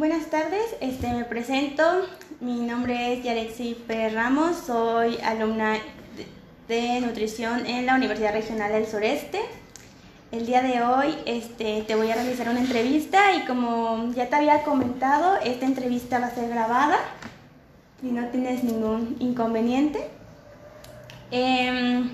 Buenas 0.00 0.30
tardes, 0.30 0.64
este, 0.80 1.12
me 1.12 1.24
presento. 1.24 1.82
Mi 2.40 2.60
nombre 2.60 3.12
es 3.12 3.22
Yarexi 3.22 3.74
Pérez 3.86 4.14
Ramos, 4.14 4.56
soy 4.56 5.18
alumna 5.18 5.76
de, 6.68 7.02
nutrición 7.02 7.66
en 7.66 7.84
la 7.84 7.96
Universidad 7.96 8.32
Regional 8.32 8.72
del 8.72 8.86
Sureste. 8.86 9.42
El 10.32 10.46
día 10.46 10.62
de 10.62 10.80
hoy 10.80 11.14
este, 11.26 11.82
te 11.82 11.96
voy 11.96 12.10
a 12.10 12.14
realizar 12.14 12.48
una 12.48 12.60
entrevista 12.60 13.34
y 13.34 13.44
como 13.44 14.10
ya 14.14 14.30
te 14.30 14.36
había 14.36 14.62
comentado, 14.62 15.38
esta 15.44 15.66
entrevista 15.66 16.18
va 16.18 16.28
a 16.28 16.34
ser 16.34 16.48
grabada 16.48 16.96
y 18.02 18.06
no 18.06 18.26
tienes 18.28 18.64
ningún 18.64 19.16
inconveniente. 19.20 20.08
Em, 21.30 22.08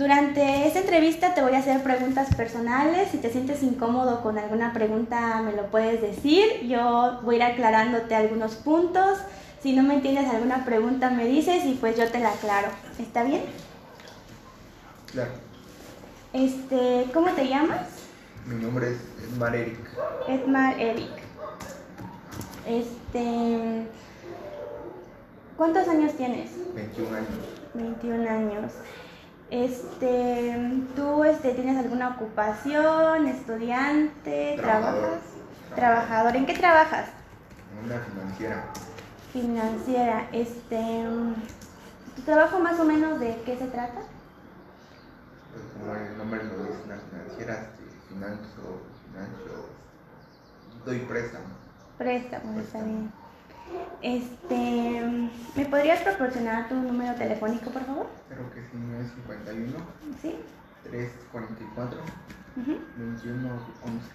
durante 0.00 0.66
esta 0.66 0.80
entrevista 0.80 1.34
te 1.34 1.42
voy 1.42 1.52
a 1.52 1.58
hacer 1.58 1.82
preguntas 1.82 2.34
personales. 2.34 3.10
Si 3.10 3.18
te 3.18 3.30
sientes 3.30 3.62
incómodo 3.62 4.22
con 4.22 4.38
alguna 4.38 4.72
pregunta, 4.72 5.42
me 5.42 5.52
lo 5.52 5.66
puedes 5.66 6.00
decir. 6.00 6.66
Yo 6.66 7.20
voy 7.22 7.34
a 7.34 7.38
ir 7.38 7.42
aclarándote 7.52 8.14
algunos 8.14 8.54
puntos. 8.54 9.18
Si 9.62 9.74
no 9.74 9.82
me 9.82 9.92
entiendes 9.92 10.26
alguna 10.30 10.64
pregunta, 10.64 11.10
me 11.10 11.26
dices 11.26 11.66
y 11.66 11.74
pues 11.74 11.98
yo 11.98 12.10
te 12.10 12.18
la 12.18 12.30
aclaro. 12.30 12.68
¿Está 12.98 13.24
bien? 13.24 13.42
Claro. 15.12 15.32
Este, 16.32 17.04
¿cómo 17.12 17.30
te 17.32 17.46
llamas? 17.46 17.86
Mi 18.46 18.54
nombre 18.54 18.92
es 18.92 18.98
Edmar 19.30 19.54
Eric. 19.54 19.78
Edmar 20.26 20.80
Eric. 20.80 21.10
Este, 22.66 23.86
¿cuántos 25.58 25.86
años 25.88 26.14
tienes? 26.14 26.52
21 26.74 27.16
años. 27.16 27.28
21 27.74 28.30
años. 28.30 28.72
Este, 29.50 30.84
¿tú 30.94 31.24
este, 31.24 31.52
tienes 31.54 31.76
alguna 31.76 32.10
ocupación, 32.10 33.26
estudiante, 33.26 34.54
Trabajador. 34.56 35.00
trabajas? 35.00 35.20
Trabajador. 35.74 36.36
¿En 36.36 36.46
qué 36.46 36.54
trabajas? 36.54 37.08
En 37.72 37.84
una 37.84 37.98
financiera. 38.00 38.64
Financiera. 39.32 40.28
Este, 40.32 41.04
¿tu 42.14 42.22
trabajo 42.22 42.60
más 42.60 42.78
o 42.78 42.84
menos 42.84 43.18
de 43.18 43.42
qué 43.44 43.56
se 43.56 43.66
trata? 43.66 44.02
Pues 45.52 45.64
como 45.72 45.94
el 45.96 46.16
nombre 46.16 46.44
lo 46.44 46.64
dice, 46.64 46.82
una 46.84 46.98
financiera, 46.98 47.54
este, 47.54 47.84
financio, 48.08 48.62
financio, 49.04 49.66
doy 50.84 50.98
préstamo. 51.00 51.46
Préstamo, 51.98 52.60
está 52.60 52.82
bien. 52.82 53.12
Este, 54.02 55.30
¿me 55.54 55.66
podrías 55.66 56.00
proporcionar 56.02 56.68
tu 56.68 56.74
número 56.74 57.14
telefónico, 57.16 57.70
por 57.70 57.84
favor? 57.84 58.06
Creo 58.28 58.50
que 58.54 58.62
sí, 58.62 58.78
es 59.00 59.12
51, 59.14 59.78
Sí. 60.22 60.34
344, 60.84 61.98
Ujú. 62.56 62.78
21, 62.96 63.50
11. 63.82 64.06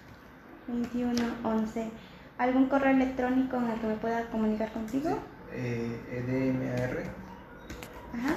2111. 0.66 1.90
¿Algún 2.38 2.68
correo 2.68 2.90
electrónico 2.92 3.56
en 3.56 3.70
el 3.70 3.80
que 3.80 3.86
me 3.86 3.94
pueda 3.96 4.28
comunicar 4.30 4.72
contigo? 4.72 5.10
Eh, 5.52 6.02
EDMR, 6.10 7.04
Ajá. 8.12 8.36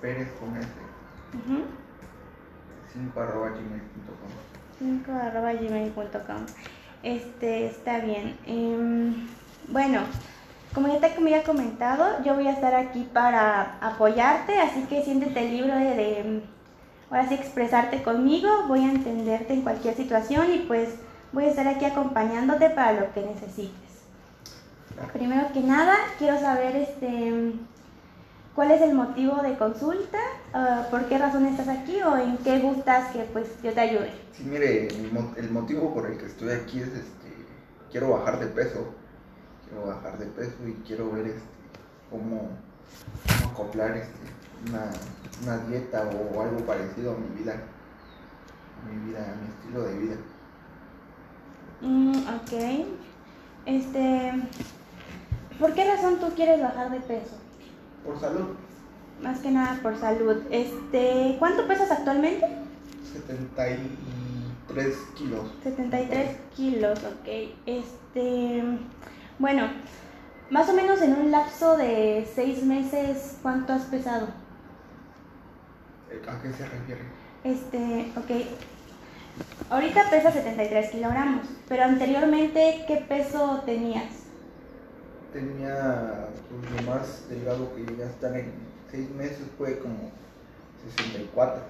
Pérez 0.00 0.28
con 0.38 0.56
S, 0.56 0.70
Ujú. 1.34 1.64
5 2.92 3.20
arroba 3.20 3.50
gmail.com. 3.50 4.30
5 4.78 5.12
arroba 5.12 5.52
gmail.com. 5.54 6.46
Este, 7.02 7.66
está 7.66 7.98
bien. 8.00 8.38
Em, 8.46 9.14
bueno, 9.68 10.00
como 10.74 10.88
ya 10.88 10.98
te 10.98 11.06
había 11.06 11.44
comentado, 11.44 12.22
yo 12.24 12.34
voy 12.34 12.48
a 12.48 12.52
estar 12.52 12.74
aquí 12.74 13.08
para 13.12 13.78
apoyarte, 13.80 14.58
así 14.58 14.82
que 14.82 15.04
siéntete 15.04 15.48
libre 15.48 15.72
de, 15.72 15.94
de, 15.94 16.42
ahora 17.10 17.28
sí, 17.28 17.34
expresarte 17.34 18.02
conmigo, 18.02 18.48
voy 18.66 18.80
a 18.80 18.90
entenderte 18.90 19.54
en 19.54 19.62
cualquier 19.62 19.94
situación 19.94 20.52
y 20.52 20.58
pues 20.66 20.88
voy 21.32 21.44
a 21.44 21.50
estar 21.50 21.68
aquí 21.68 21.84
acompañándote 21.84 22.70
para 22.70 22.92
lo 22.92 23.12
que 23.12 23.22
necesites. 23.22 23.72
Primero 25.12 25.52
que 25.52 25.60
nada, 25.60 25.96
quiero 26.18 26.38
saber 26.38 26.74
este, 26.76 27.52
cuál 28.54 28.70
es 28.72 28.80
el 28.80 28.94
motivo 28.94 29.42
de 29.42 29.56
consulta, 29.56 30.18
ah, 30.52 30.86
por 30.90 31.06
qué 31.06 31.18
razón 31.18 31.46
estás 31.46 31.68
aquí 31.68 32.02
o 32.02 32.16
en 32.16 32.36
qué 32.38 32.58
gustas 32.58 33.12
que 33.12 33.20
pues 33.32 33.46
yo 33.62 33.72
te 33.72 33.80
ayude. 33.80 34.12
Sí, 34.32 34.44
mire, 34.44 34.88
el 34.88 35.50
motivo 35.50 35.94
por 35.94 36.10
el 36.10 36.18
que 36.18 36.26
estoy 36.26 36.50
aquí 36.50 36.80
es 36.80 36.88
este, 36.88 37.32
quiero 37.90 38.10
bajar 38.10 38.40
de 38.40 38.46
peso, 38.46 38.94
quiero 39.74 39.88
bajar 39.88 40.18
de 40.18 40.26
peso 40.26 40.56
y 40.68 40.72
quiero 40.86 41.10
ver 41.10 41.26
este, 41.26 41.42
cómo, 42.10 42.48
cómo 43.40 43.50
acoplar 43.50 43.96
este, 43.96 44.20
una, 44.68 44.90
una 45.42 45.58
dieta 45.66 46.02
o 46.02 46.42
algo 46.42 46.58
parecido 46.60 47.12
a 47.12 47.16
mi 47.18 47.28
vida, 47.38 47.54
a 47.54 48.88
mi 48.88 49.06
vida, 49.06 49.32
a 49.32 49.36
mi 49.36 49.48
estilo 49.48 49.82
de 49.82 49.98
vida. 49.98 50.16
Mm, 51.80 52.16
ok. 52.36 52.52
Este, 53.66 54.32
¿por 55.58 55.74
qué 55.74 55.84
razón 55.84 56.20
tú 56.20 56.28
quieres 56.36 56.62
bajar 56.62 56.90
de 56.90 57.00
peso? 57.00 57.36
Por 58.04 58.20
salud, 58.20 58.54
Más 59.22 59.40
que 59.40 59.50
nada 59.50 59.80
por 59.82 59.98
salud. 59.98 60.42
Este, 60.50 61.36
¿cuánto 61.38 61.66
pesas 61.66 61.90
actualmente? 61.90 62.46
73 63.12 64.96
kilos. 65.16 65.50
73 65.62 66.36
kilos, 66.54 66.98
ok. 66.98 67.28
Este, 67.66 68.62
bueno, 69.38 69.68
más 70.50 70.68
o 70.68 70.74
menos 70.74 71.00
en 71.02 71.14
un 71.14 71.30
lapso 71.30 71.76
de 71.76 72.28
6 72.34 72.64
meses, 72.64 73.38
¿cuánto 73.42 73.72
has 73.72 73.82
pesado? 73.84 74.28
¿A 76.28 76.42
qué 76.42 76.52
se 76.52 76.64
refiere? 76.66 77.02
Este, 77.42 78.12
ok. 78.16 78.30
Ahorita 79.70 80.08
pesa 80.10 80.30
73 80.30 80.90
kilogramos, 80.90 81.46
pero 81.68 81.84
anteriormente, 81.84 82.84
¿qué 82.86 82.98
peso 83.08 83.62
tenías? 83.66 84.12
Tenía 85.32 86.28
pues, 86.48 86.84
lo 86.84 86.90
más 86.90 87.28
delgado 87.28 87.74
que 87.74 87.84
llegué 87.84 88.04
a 88.04 88.06
estar 88.06 88.36
en 88.36 88.52
6 88.90 89.10
meses 89.10 89.46
fue 89.58 89.78
como 89.80 90.10
64. 90.96 91.62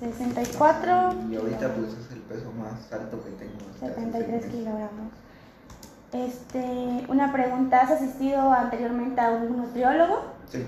64. 0.00 1.14
Y 1.30 1.36
ahorita 1.36 1.74
pues 1.74 1.92
es 1.92 2.12
el 2.12 2.20
peso 2.22 2.52
más 2.52 2.92
alto 2.92 3.22
que 3.22 3.30
tengo. 3.30 3.58
hasta 3.72 3.86
hace 3.86 3.94
73 3.94 4.26
seis 4.26 4.28
meses. 4.28 4.50
kilogramos. 4.50 5.12
Este, 6.12 7.04
una 7.08 7.32
pregunta, 7.32 7.80
¿has 7.82 7.90
asistido 7.90 8.50
anteriormente 8.52 9.20
a 9.20 9.30
un 9.30 9.56
nutriólogo? 9.56 10.22
Sí, 10.48 10.64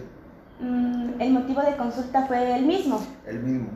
Mm, 0.62 1.18
el 1.18 1.32
motivo 1.32 1.62
de 1.62 1.74
consulta 1.74 2.26
fue 2.26 2.54
el 2.58 2.66
mismo, 2.66 3.00
el 3.24 3.40
mismo. 3.40 3.68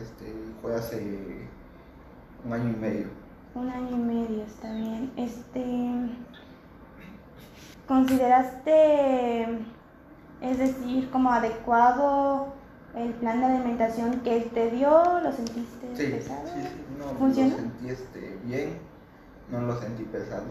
Este, 0.00 0.32
fue 0.62 0.74
hace 0.74 1.46
un 2.46 2.52
año 2.54 2.70
y 2.70 2.76
medio. 2.76 3.06
un 3.54 3.68
año 3.68 3.90
y 3.90 3.98
medio, 3.98 4.42
está 4.44 4.72
bien. 4.72 5.12
Este, 5.18 6.08
¿consideraste, 7.86 9.42
es 10.40 10.58
decir, 10.58 11.10
como 11.10 11.30
adecuado 11.30 12.54
el 12.96 13.10
plan 13.14 13.40
de 13.40 13.46
alimentación 13.46 14.20
que 14.20 14.38
él 14.38 14.44
te 14.54 14.70
dio? 14.70 15.20
¿Lo 15.22 15.30
sentiste 15.32 15.94
Sí, 15.94 16.06
sí, 16.06 16.12
pesado? 16.12 16.40
sí, 16.46 16.62
no, 16.98 17.04
¿Funcionó? 17.18 17.50
lo 17.50 17.56
sentí 17.56 17.88
este, 17.90 18.38
bien, 18.44 18.78
no 19.50 19.60
lo 19.60 19.78
sentí 19.78 20.04
pesado, 20.04 20.44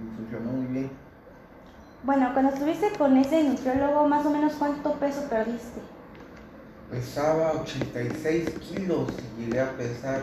me 0.00 0.16
funcionó 0.16 0.50
muy 0.52 0.66
bien. 0.66 0.90
Bueno, 2.02 2.30
cuando 2.34 2.52
estuviste 2.52 2.90
con 2.98 3.16
ese 3.16 3.44
nutriólogo, 3.44 4.06
más 4.08 4.26
o 4.26 4.30
menos 4.30 4.52
cuánto 4.54 4.92
peso 4.94 5.22
perdiste. 5.30 5.80
Pesaba 6.90 7.52
86 7.52 8.50
kilos 8.60 9.08
y 9.38 9.44
llegué 9.46 9.60
a 9.60 9.70
pesar 9.76 10.22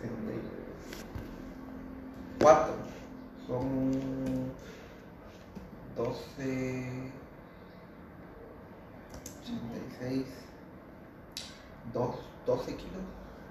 64. 0.00 2.74
Son 3.46 3.90
12, 5.96 6.86
86, 9.42 10.24
2, 11.92 12.14
12 12.46 12.76
kilos. 12.76 13.02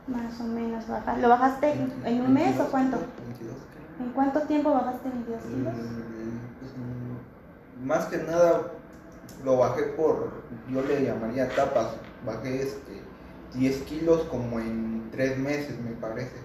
Más 0.08 0.40
o 0.40 0.44
menos, 0.46 0.88
baja- 0.88 1.18
¿lo 1.18 1.30
bajaste 1.30 1.74
en, 1.74 1.94
en 2.06 2.22
un 2.22 2.34
mes 2.34 2.56
o 2.60 2.64
22 2.64 2.70
cuánto? 2.72 2.98
kilos, 2.98 3.12
22 3.28 3.56
kilos. 3.56 3.71
¿En 4.02 4.10
cuánto 4.14 4.42
tiempo 4.42 4.72
bajaste 4.72 5.10
22 5.10 5.42
kilos? 5.44 5.74
Mm, 5.76 6.40
mm, 7.84 7.88
más 7.88 8.06
que 8.06 8.18
nada 8.18 8.72
lo 9.46 9.58
bajé 9.58 9.84
por, 9.84 10.32
yo 10.72 10.82
le 10.82 11.06
llamaría 11.06 11.48
tapas, 11.50 11.90
bajé 12.26 12.64
este 12.64 13.04
10 13.54 13.82
kilos 13.84 14.24
como 14.24 14.60
en 14.60 15.10
3 15.12 15.38
meses 15.38 15.80
me 15.80 15.92
parece, 15.92 16.38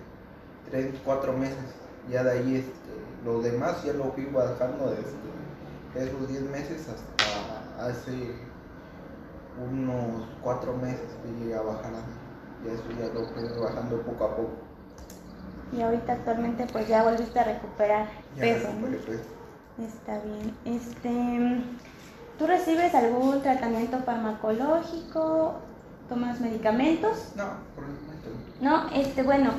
3, 0.71 0.97
4 1.03 1.33
meses, 1.33 1.65
ya 2.11 2.25
de 2.25 2.33
ahí 2.33 2.57
este, 2.57 2.93
lo 3.25 3.41
demás 3.41 3.83
ya 3.85 3.95
lo 3.95 4.13
fui 4.13 4.27
bajando 4.27 4.91
desde 4.91 6.09
esos 6.09 6.29
10 6.29 6.43
meses 6.43 6.87
hasta 6.89 7.87
hace 7.87 8.35
unos 9.67 10.29
4 10.43 10.77
meses 10.77 11.09
que 11.23 11.33
llegué 11.41 11.55
a 11.55 11.63
bajar 11.63 11.95
así, 11.95 12.13
y 12.65 12.69
eso 12.69 12.85
ya 13.01 13.15
lo 13.15 13.27
fui 13.29 13.43
bajando 13.63 14.03
poco 14.03 14.25
a 14.25 14.37
poco. 14.37 14.66
Y 15.73 15.83
ahorita 15.83 16.13
actualmente 16.13 16.67
pues 16.73 16.87
ya 16.89 17.03
volviste 17.03 17.39
a 17.41 17.45
recuperar 17.45 18.07
Ya 18.37 18.41
peso, 18.41 18.69
peso. 19.07 19.23
Está 19.79 20.21
bien. 20.21 20.55
Este, 20.65 21.61
¿tú 22.39 22.47
recibes 22.47 22.95
algún 22.95 23.43
tratamiento 23.43 23.99
farmacológico? 23.99 25.55
¿Tomas 26.09 26.41
medicamentos? 26.41 27.33
No, 27.35 27.45
por 27.75 27.85
el 27.85 27.91
momento 27.91 28.29
no. 28.61 28.71
No, 28.71 28.91
este, 28.95 29.23
bueno, 29.23 29.51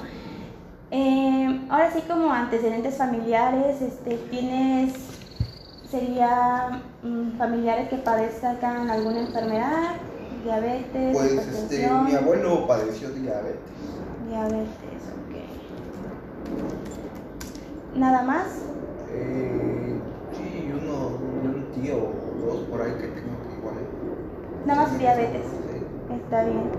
Eh, 0.90 1.68
ahora 1.70 1.92
sí 1.92 2.00
como 2.08 2.32
antecedentes 2.32 2.96
familiares, 2.98 3.82
este, 3.82 4.16
¿tienes, 4.32 4.94
sería 5.92 6.82
mm, 7.04 7.38
familiares 7.38 7.90
que 7.90 7.98
padezcan 7.98 8.90
alguna 8.90 9.20
enfermedad, 9.20 9.96
diabetes, 10.46 11.14
Pues 11.14 11.32
este, 11.34 11.90
mi 11.92 12.14
abuelo 12.16 12.66
padeció 12.68 13.10
diabetes. 13.10 13.60
Diabetes, 14.30 15.02
ok. 15.12 15.17
¿Nada 17.98 18.22
más? 18.22 18.46
Eh, 19.12 19.98
sí, 20.34 20.72
uno, 20.72 21.18
un 21.44 21.72
tío 21.74 21.96
o 21.98 22.46
dos 22.46 22.60
por 22.70 22.82
ahí 22.82 22.92
que 22.92 23.08
tengo 23.08 23.36
que 23.42 23.58
igual. 23.58 23.76
Nada 24.68 24.84
más 24.84 25.00
diabetes. 25.00 25.42
Sí. 25.42 26.14
Está 26.16 26.44
bien. 26.44 26.70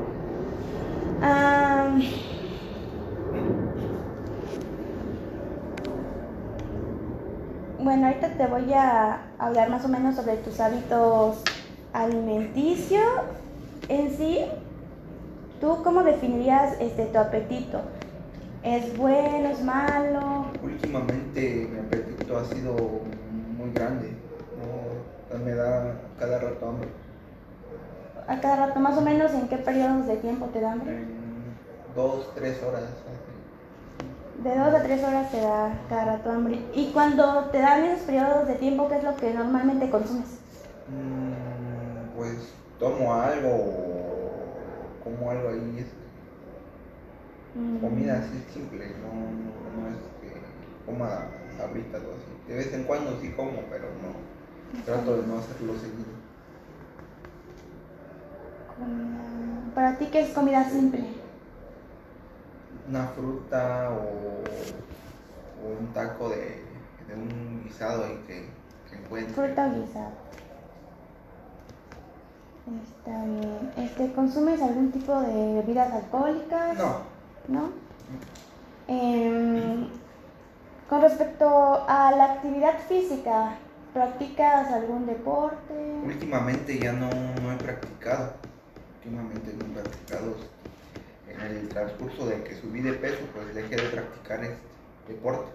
Bueno, 7.81 8.06
ahorita 8.06 8.29
te 8.35 8.47
voy 8.47 8.73
a 8.73 9.23
hablar 9.38 9.70
más 9.70 9.85
o 9.85 9.88
menos 9.88 10.15
sobre 10.15 10.37
tus 10.37 10.61
hábitos 10.61 11.43
alimenticios. 11.93 13.03
En 13.88 14.17
sí, 14.17 14.44
¿tú 15.61 15.79
cómo 15.82 16.05
definirías 16.05 16.76
este, 16.81 17.06
tu 17.06 17.19
apetito? 17.19 17.81
¿Es 18.69 18.94
bueno, 18.99 19.49
es 19.49 19.62
malo? 19.62 20.44
Últimamente 20.62 21.70
mi 21.73 21.79
apetito 21.79 22.37
ha 22.38 22.44
sido 22.44 22.75
muy 23.56 23.73
grande. 23.73 24.11
No, 24.59 25.38
me 25.43 25.55
da 25.55 25.94
cada 26.19 26.38
rato 26.38 26.69
hambre. 26.69 26.88
A 28.26 28.38
cada 28.43 28.67
rato, 28.67 28.79
más 28.79 28.99
o 28.99 29.00
menos, 29.00 29.32
¿en 29.32 29.49
qué 29.49 29.56
periodos 29.56 30.06
de 30.06 30.19
tiempo 30.19 30.50
te 30.53 30.61
da 30.61 30.73
hambre? 30.73 30.99
En 30.99 31.06
dos, 31.97 32.31
tres 32.35 32.62
horas. 32.62 32.82
De 34.44 34.50
dos 34.50 34.75
a 34.75 34.82
tres 34.82 35.03
horas 35.03 35.31
te 35.31 35.41
da 35.41 35.73
cada 35.88 36.05
rato 36.05 36.31
hambre. 36.31 36.61
Y 36.75 36.91
cuando 36.93 37.47
te 37.47 37.61
dan 37.61 37.85
esos 37.85 38.05
periodos 38.05 38.49
de 38.49 38.55
tiempo, 38.56 38.87
¿qué 38.91 38.99
es 38.99 39.05
lo 39.05 39.17
que 39.17 39.32
normalmente 39.32 39.88
consumes? 39.88 40.29
Mm, 40.88 42.19
pues 42.19 42.53
tomo 42.79 43.15
algo 43.15 43.49
o 43.49 45.05
como 45.05 45.31
algo 45.31 45.49
ahí. 45.49 45.87
Mm, 47.54 47.78
comida 47.78 48.18
así 48.18 48.44
simple, 48.52 48.86
no, 49.02 49.08
no, 49.08 49.82
no 49.82 49.88
es 49.88 49.96
que 50.20 50.40
coma 50.86 51.26
sabritas 51.56 52.02
o 52.02 52.12
así. 52.12 52.48
De 52.48 52.54
vez 52.56 52.72
en 52.74 52.84
cuando 52.84 53.18
sí 53.20 53.32
como, 53.32 53.62
pero 53.70 53.86
no. 54.02 54.28
Trato 54.84 55.16
de 55.16 55.26
no 55.26 55.38
hacerlo 55.38 55.74
seguido. 55.74 56.04
comida- 58.76 59.74
Para 59.74 59.96
ti, 59.98 60.06
¿qué 60.06 60.20
es 60.22 60.30
comida 60.30 60.68
simple? 60.68 61.04
Una 62.88 63.06
fruta 63.08 63.90
o, 63.90 64.42
o 65.64 65.78
un 65.80 65.86
taco 65.92 66.30
de, 66.30 66.62
de 67.06 67.14
un 67.14 67.62
guisado 67.64 68.04
ahí 68.04 68.22
que, 68.26 68.48
que 68.90 68.96
encuentre. 69.02 69.34
Fruta 69.34 69.66
o 69.66 69.74
guisado. 69.80 70.12
Está 72.82 73.24
bien. 73.24 73.72
Este, 73.78 74.12
¿Consumes 74.12 74.60
algún 74.60 74.90
tipo 74.92 75.18
de 75.20 75.54
bebidas 75.54 75.92
alcohólicas? 75.92 76.76
No, 76.78 77.00
¿No? 77.48 77.70
Em, 78.86 79.88
con 80.88 81.02
respecto 81.02 81.84
a 81.88 82.10
la 82.12 82.34
actividad 82.34 82.78
física, 82.88 83.56
¿practicas 83.92 84.70
algún 84.70 85.06
deporte? 85.06 85.74
últimamente 86.04 86.78
ya 86.78 86.92
no, 86.92 87.08
no 87.42 87.52
he 87.52 87.56
practicado. 87.56 88.32
Últimamente 88.96 89.52
no 89.54 89.66
he 89.66 89.82
practicado. 89.82 90.36
En 91.28 91.40
el 91.40 91.68
transcurso 91.68 92.26
de 92.26 92.42
que 92.42 92.54
subí 92.54 92.80
de 92.80 92.94
peso, 92.94 93.18
pues 93.34 93.54
dejé 93.54 93.76
de 93.76 93.88
practicar 93.90 94.42
este 94.42 94.58
deporte. 95.08 95.50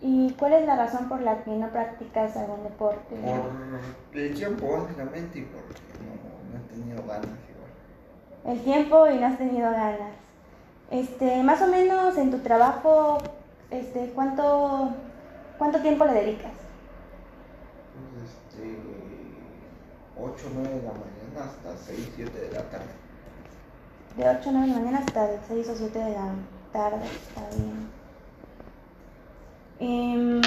¿Y 0.00 0.32
cuál 0.38 0.52
es 0.54 0.66
la 0.66 0.76
razón 0.76 1.08
por 1.08 1.20
la 1.20 1.42
que 1.42 1.50
no 1.50 1.68
practicas 1.70 2.36
algún 2.36 2.62
deporte? 2.62 3.16
Por 3.16 4.20
el 4.20 4.34
tiempo, 4.34 4.82
básicamente, 4.82 5.38
y 5.40 5.42
porque 5.42 5.80
no, 6.04 6.52
no 6.52 6.64
he 6.64 6.68
tenido 6.68 7.02
ganas 7.06 7.38
igual. 7.50 8.56
El 8.56 8.62
tiempo 8.62 9.06
y 9.08 9.18
no 9.18 9.26
has 9.26 9.38
tenido 9.38 9.70
ganas. 9.70 10.27
Este, 10.90 11.42
más 11.42 11.60
o 11.60 11.66
menos 11.66 12.16
en 12.16 12.30
tu 12.30 12.38
trabajo, 12.38 13.18
este, 13.70 14.10
¿cuánto, 14.14 14.90
cuánto 15.58 15.80
tiempo 15.80 16.04
le 16.06 16.14
dedicas? 16.14 16.52
Pues 18.14 18.24
este. 18.24 18.98
8, 20.20 20.50
9 20.52 20.68
de 20.68 20.82
la 20.82 20.92
mañana 20.92 21.44
hasta 21.44 21.76
6, 21.92 22.12
7 22.16 22.40
de 22.40 22.52
la 22.52 22.62
tarde. 22.70 22.86
De 24.16 24.28
8 24.28 24.48
o 24.48 24.52
9 24.52 24.66
de 24.66 24.72
la 24.72 24.80
mañana 24.80 24.98
hasta 24.98 25.26
de 25.26 25.38
6 25.46 25.68
o 25.68 25.76
7 25.76 25.98
de 25.98 26.10
la 26.10 26.32
tarde, 26.72 27.04
está 27.06 27.42
bien. 27.56 27.88
Em, 29.80 30.40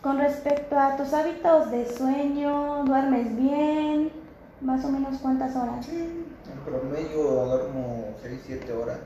con 0.00 0.18
respecto 0.18 0.78
a 0.78 0.96
tus 0.96 1.12
hábitos 1.12 1.70
de 1.72 1.92
sueño, 1.92 2.84
¿duermes 2.84 3.36
bien? 3.36 4.12
Más 4.60 4.84
o 4.84 4.88
menos 4.88 5.18
cuántas 5.18 5.56
horas? 5.56 5.88
En 5.88 6.35
promedio 6.66 7.22
duermo 7.22 8.14
6, 8.22 8.40
7 8.44 8.72
horas. 8.72 8.98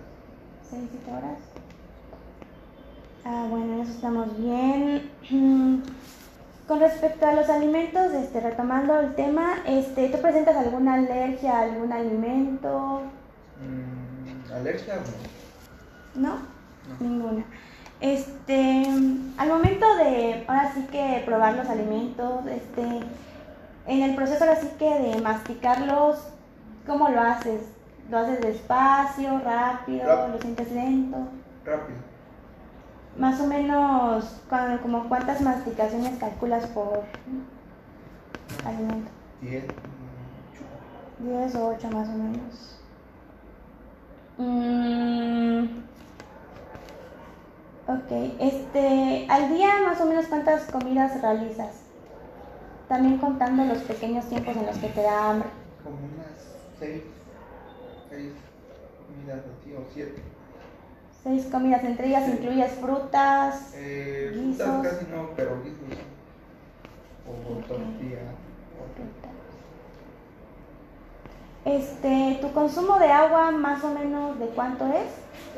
6, 0.71 0.83
7 1.05 1.11
horas. 1.17 1.39
Ah, 3.25 3.47
bueno, 3.51 3.75
en 3.75 3.81
eso 3.81 3.93
estamos 3.93 4.39
bien. 4.39 5.11
Con 6.67 6.81
respecto 6.81 7.27
a 7.27 7.33
los 7.35 7.49
alimentos, 7.51 8.13
este, 8.13 8.41
retomando 8.41 8.99
el 9.01 9.15
tema, 9.15 9.57
este, 9.67 10.09
¿tú 10.09 10.21
presentas 10.21 10.57
alguna 10.57 10.95
alergia 10.95 11.59
a 11.59 11.63
algún 11.63 11.93
alimento? 11.93 13.03
Mm, 13.61 14.53
¿Alergia? 14.53 15.01
No. 16.15 16.31
¿No? 16.31 16.37
Ninguna. 17.01 17.45
Este, 18.01 18.87
al 19.37 19.49
momento 19.49 19.97
de, 19.97 20.45
ahora 20.47 20.73
sí 20.73 20.87
que 20.91 21.23
probar 21.27 21.57
los 21.57 21.69
alimentos, 21.69 22.47
este, 22.47 23.01
en 23.87 24.03
el 24.03 24.15
proceso 24.15 24.45
ahora 24.45 24.61
sí 24.61 24.69
que 24.79 24.89
de 24.89 25.21
masticarlos, 25.21 26.19
¿cómo 26.91 27.09
lo 27.09 27.21
haces? 27.21 27.61
¿Lo 28.11 28.19
haces 28.19 28.41
despacio, 28.41 29.39
rápido, 29.45 30.05
Ráp- 30.05 30.33
lo 30.33 30.41
sientes 30.41 30.73
lento? 30.73 31.19
Rápido. 31.65 31.99
Más 33.17 33.41
o 33.41 33.47
menos, 33.47 34.41
como 34.83 35.09
cuántas 35.09 35.41
masticaciones 35.41 36.19
calculas 36.19 36.67
por 36.67 37.03
alimento. 38.67 39.11
10. 39.41 39.65
10 41.21 41.55
o 41.55 41.69
8 41.69 41.89
más 41.91 42.09
o 42.09 42.13
menos. 42.13 42.77
Mm, 44.39 45.65
ok, 47.87 48.11
este, 48.41 49.27
al 49.29 49.49
día 49.55 49.69
más 49.87 50.01
o 50.01 50.07
menos 50.07 50.27
cuántas 50.27 50.65
comidas 50.73 51.21
realizas. 51.23 51.83
También 52.89 53.19
contando 53.19 53.65
los 53.65 53.79
pequeños 53.79 54.25
tiempos 54.29 54.57
en 54.57 54.67
los 54.67 54.77
que 54.79 54.89
te 54.89 55.03
da 55.03 55.31
hambre. 55.31 55.49
Como 55.85 55.97
6. 56.81 57.03
6 58.11 58.33
comidas 59.07 59.39
así 59.39 59.73
o 59.75 59.85
7. 59.95 60.15
Seis 61.23 61.45
comidas, 61.53 61.85
entre 61.85 62.07
ellas 62.09 62.27
incluyes 62.29 62.73
frutas. 62.73 63.73
Eh, 63.77 64.33
Guisos. 64.35 64.67
frutas 64.67 64.93
casi 64.95 65.05
no, 65.11 65.29
pero 65.37 65.63
guisos. 65.63 65.79
sí. 65.91 65.99
O 67.29 67.59
Ok. 67.59 67.67
tortilla. 67.69 68.19
frutas. 68.97 69.31
Este, 71.67 72.39
tu 72.41 72.51
consumo 72.53 72.99
de 72.99 73.13
agua 73.13 73.51
más 73.51 73.85
o 73.85 73.93
menos 73.93 74.39
de 74.39 74.47
cuánto 74.47 74.87
es 74.87 75.13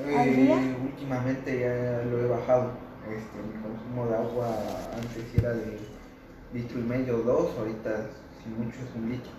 al 0.05 0.29
Eh, 0.29 0.33
día. 0.35 0.57
últimamente 0.83 1.61
ya 1.61 2.03
lo 2.11 2.19
he 2.25 2.27
bajado. 2.27 2.71
Este, 3.09 3.39
mi 3.43 3.63
consumo 3.63 4.07
de 4.09 4.17
agua 4.17 4.49
antes 4.97 5.35
era 5.39 5.51
de 5.53 5.79
litro 6.53 6.81
y 6.81 6.83
medio, 6.83 7.19
dos, 7.19 7.57
ahorita 7.57 8.07
si 8.43 8.49
mucho 8.51 8.79
es 8.81 8.97
un 8.97 9.11
litro. 9.13 9.31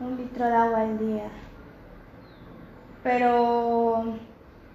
Un 0.00 0.16
litro 0.16 0.46
de 0.46 0.54
agua 0.54 0.80
al 0.80 0.98
día. 0.98 1.28
Pero, 3.02 3.98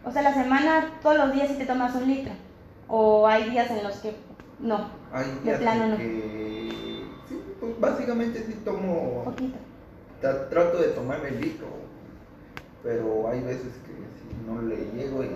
o 0.04 0.12
sea, 0.12 0.22
la 0.22 0.34
semana 0.34 0.86
todos 1.02 1.18
los 1.18 1.34
días 1.34 1.50
sí 1.50 1.56
te 1.58 1.66
tomas 1.66 1.96
un 1.96 2.08
litro. 2.08 2.34
O 2.88 3.28
hay 3.28 3.50
días 3.50 3.70
en 3.72 3.84
los 3.84 3.96
que 3.98 4.16
no, 4.60 4.88
Hay 5.12 5.26
De 5.26 5.42
días 5.42 5.60
plano 5.60 5.84
en 5.86 5.92
no. 5.92 5.98
que 5.98 7.04
sí, 7.28 7.42
pues 7.60 7.80
básicamente 7.80 8.44
sí 8.46 8.54
tomo, 8.64 9.24
poquito. 9.26 9.58
tra- 10.22 10.48
trato 10.50 10.78
de 10.78 10.90
tomarme 10.90 11.30
el 11.30 11.42
litro, 11.42 11.68
pero 12.84 13.28
hay 13.28 13.42
veces 13.42 13.74
que 13.86 13.94
si 14.22 14.46
no 14.48 14.62
le 14.62 14.76
llego 14.92 15.24
y. 15.24 15.32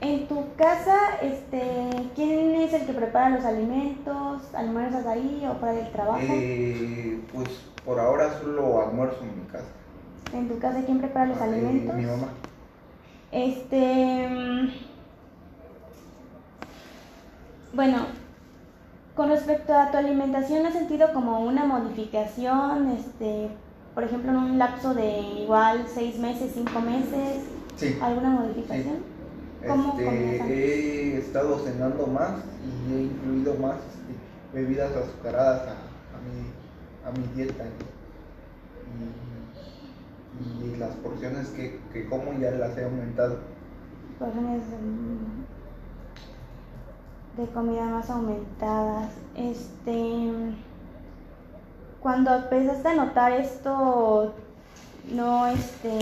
En 0.00 0.26
tu 0.28 0.54
casa, 0.56 0.96
este, 1.22 1.60
¿quién 1.60 1.91
es 2.76 2.80
el 2.82 2.86
que 2.86 2.92
prepara 2.94 3.30
los 3.30 3.44
alimentos? 3.44 4.42
¿Almuerzas 4.54 5.06
ahí 5.06 5.46
o 5.50 5.54
para 5.60 5.78
el 5.78 5.90
trabajo? 5.92 6.20
eh, 6.28 7.20
pues 7.32 7.48
por 7.84 7.98
ahora 8.00 8.38
solo 8.40 8.80
almuerzo 8.82 9.18
en 9.22 9.40
mi 9.40 9.46
casa. 9.46 9.66
En 10.32 10.48
tu 10.48 10.58
casa, 10.58 10.80
¿quién 10.84 10.98
prepara 10.98 11.26
los 11.26 11.38
Ah, 11.40 11.46
eh, 11.46 11.52
alimentos? 11.52 11.94
mi 11.96 12.04
mamá. 12.06 12.28
Este. 13.30 14.28
Bueno, 17.74 17.98
con 19.16 19.28
respecto 19.30 19.74
a 19.74 19.90
tu 19.90 19.96
alimentación, 19.96 20.66
¿has 20.66 20.74
sentido 20.74 21.12
como 21.12 21.40
una 21.40 21.64
modificación? 21.64 22.90
Este, 22.90 23.48
por 23.94 24.04
ejemplo, 24.04 24.30
en 24.30 24.36
un 24.36 24.58
lapso 24.58 24.94
de 24.94 25.18
igual 25.20 25.86
seis 25.92 26.18
meses, 26.18 26.52
cinco 26.54 26.80
meses, 26.80 27.44
Sí. 27.76 27.98
alguna 28.02 28.30
modificación. 28.30 28.96
¿Cómo 28.96 28.96
comías 28.96 29.11
Este, 29.62 30.04
he 30.48 31.18
estado 31.18 31.58
cenando 31.60 32.06
más 32.06 32.32
y 32.88 32.92
he 32.94 33.02
incluido 33.02 33.54
más 33.54 33.76
este, 33.76 34.14
bebidas 34.52 34.90
azucaradas 34.96 35.68
a, 35.68 35.72
a 35.72 36.20
mi, 36.20 36.50
a 37.06 37.10
mi 37.12 37.26
dieta. 37.34 37.64
Y, 40.40 40.64
y 40.64 40.76
las 40.76 40.94
porciones 40.96 41.48
que, 41.48 41.80
que 41.92 42.06
como 42.08 42.32
ya 42.38 42.50
las 42.52 42.76
he 42.76 42.84
aumentado. 42.84 43.38
porciones 44.18 44.62
de, 47.36 47.42
de 47.42 47.48
comida 47.50 47.86
más 47.86 48.10
aumentadas. 48.10 49.10
Este, 49.36 50.30
cuando 52.00 52.34
empezaste 52.34 52.88
a 52.88 52.94
notar 52.94 53.32
esto, 53.32 54.34
no 55.12 55.46
este, 55.46 55.98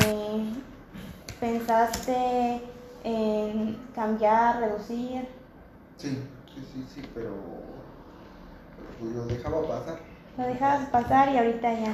pensaste 1.38 2.62
en 3.04 3.78
cambiar, 3.94 4.60
reducir. 4.60 5.28
Sí, 5.96 6.18
sí, 6.54 6.66
sí, 6.72 6.84
sí, 6.94 7.02
pero, 7.14 7.34
pues 8.98 9.12
lo 9.14 9.26
dejaba 9.26 9.66
pasar. 9.66 9.98
Lo 10.36 10.44
dejabas 10.44 10.88
pasar 10.88 11.32
y 11.32 11.38
ahorita 11.38 11.72
ya. 11.72 11.92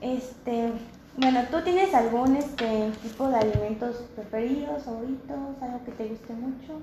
Este, 0.00 0.72
bueno, 1.16 1.40
¿tú 1.50 1.62
tienes 1.62 1.94
algún 1.94 2.36
este 2.36 2.90
tipo 3.02 3.28
de 3.28 3.36
alimentos 3.36 3.96
preferidos, 4.16 4.82
favoritos, 4.82 5.62
algo 5.62 5.84
que 5.84 5.92
te 5.92 6.08
guste 6.08 6.32
mucho? 6.32 6.80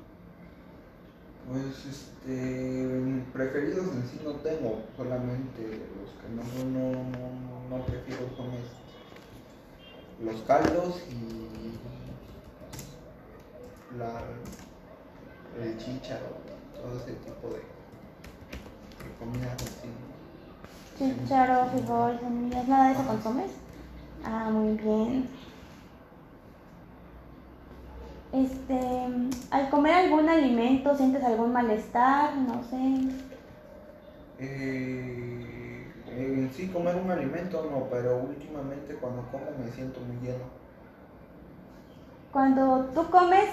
Pues 1.50 1.86
este 1.86 3.24
preferidos 3.34 3.88
en 3.88 4.08
sí 4.08 4.22
no 4.24 4.34
tengo, 4.34 4.82
solamente 4.96 5.82
los 5.98 6.12
que 6.22 6.30
no, 6.36 6.44
no, 6.70 6.92
no, 6.92 7.78
no 7.78 7.84
prefiero 7.86 8.30
son 8.38 8.54
este, 8.54 10.24
los 10.24 10.42
caldos 10.44 11.02
y 11.10 11.50
la 13.98 14.22
el 15.62 15.78
chícharo, 15.78 16.28
todo 16.76 16.98
ese 16.98 17.14
tipo 17.14 17.48
de, 17.50 17.60
de 17.60 19.16
comidas 19.20 19.56
así. 19.56 19.90
Chicharo, 20.98 21.66
frijol, 21.72 22.20
semillas, 22.20 22.68
¿nada 22.68 22.88
de 22.88 22.94
eso 22.94 23.06
consumes? 23.06 23.52
Ah, 24.24 24.50
muy 24.52 24.78
bien. 24.78 25.30
Este, 28.32 29.08
al 29.50 29.70
comer 29.70 29.94
algún 29.94 30.30
alimento, 30.30 30.96
¿sientes 30.96 31.24
algún 31.24 31.52
malestar? 31.52 32.36
No 32.36 32.64
sé. 32.64 33.10
Eh, 34.38 35.92
en 36.08 36.52
sí 36.54 36.68
comer 36.68 36.96
un 36.96 37.10
alimento 37.10 37.68
no, 37.72 37.88
pero 37.90 38.18
últimamente 38.18 38.94
cuando 38.96 39.24
como 39.32 39.46
me 39.64 39.72
siento 39.72 40.00
muy 40.02 40.18
lleno. 40.18 40.44
Cuando 42.32 42.86
tú 42.94 43.10
comes, 43.10 43.50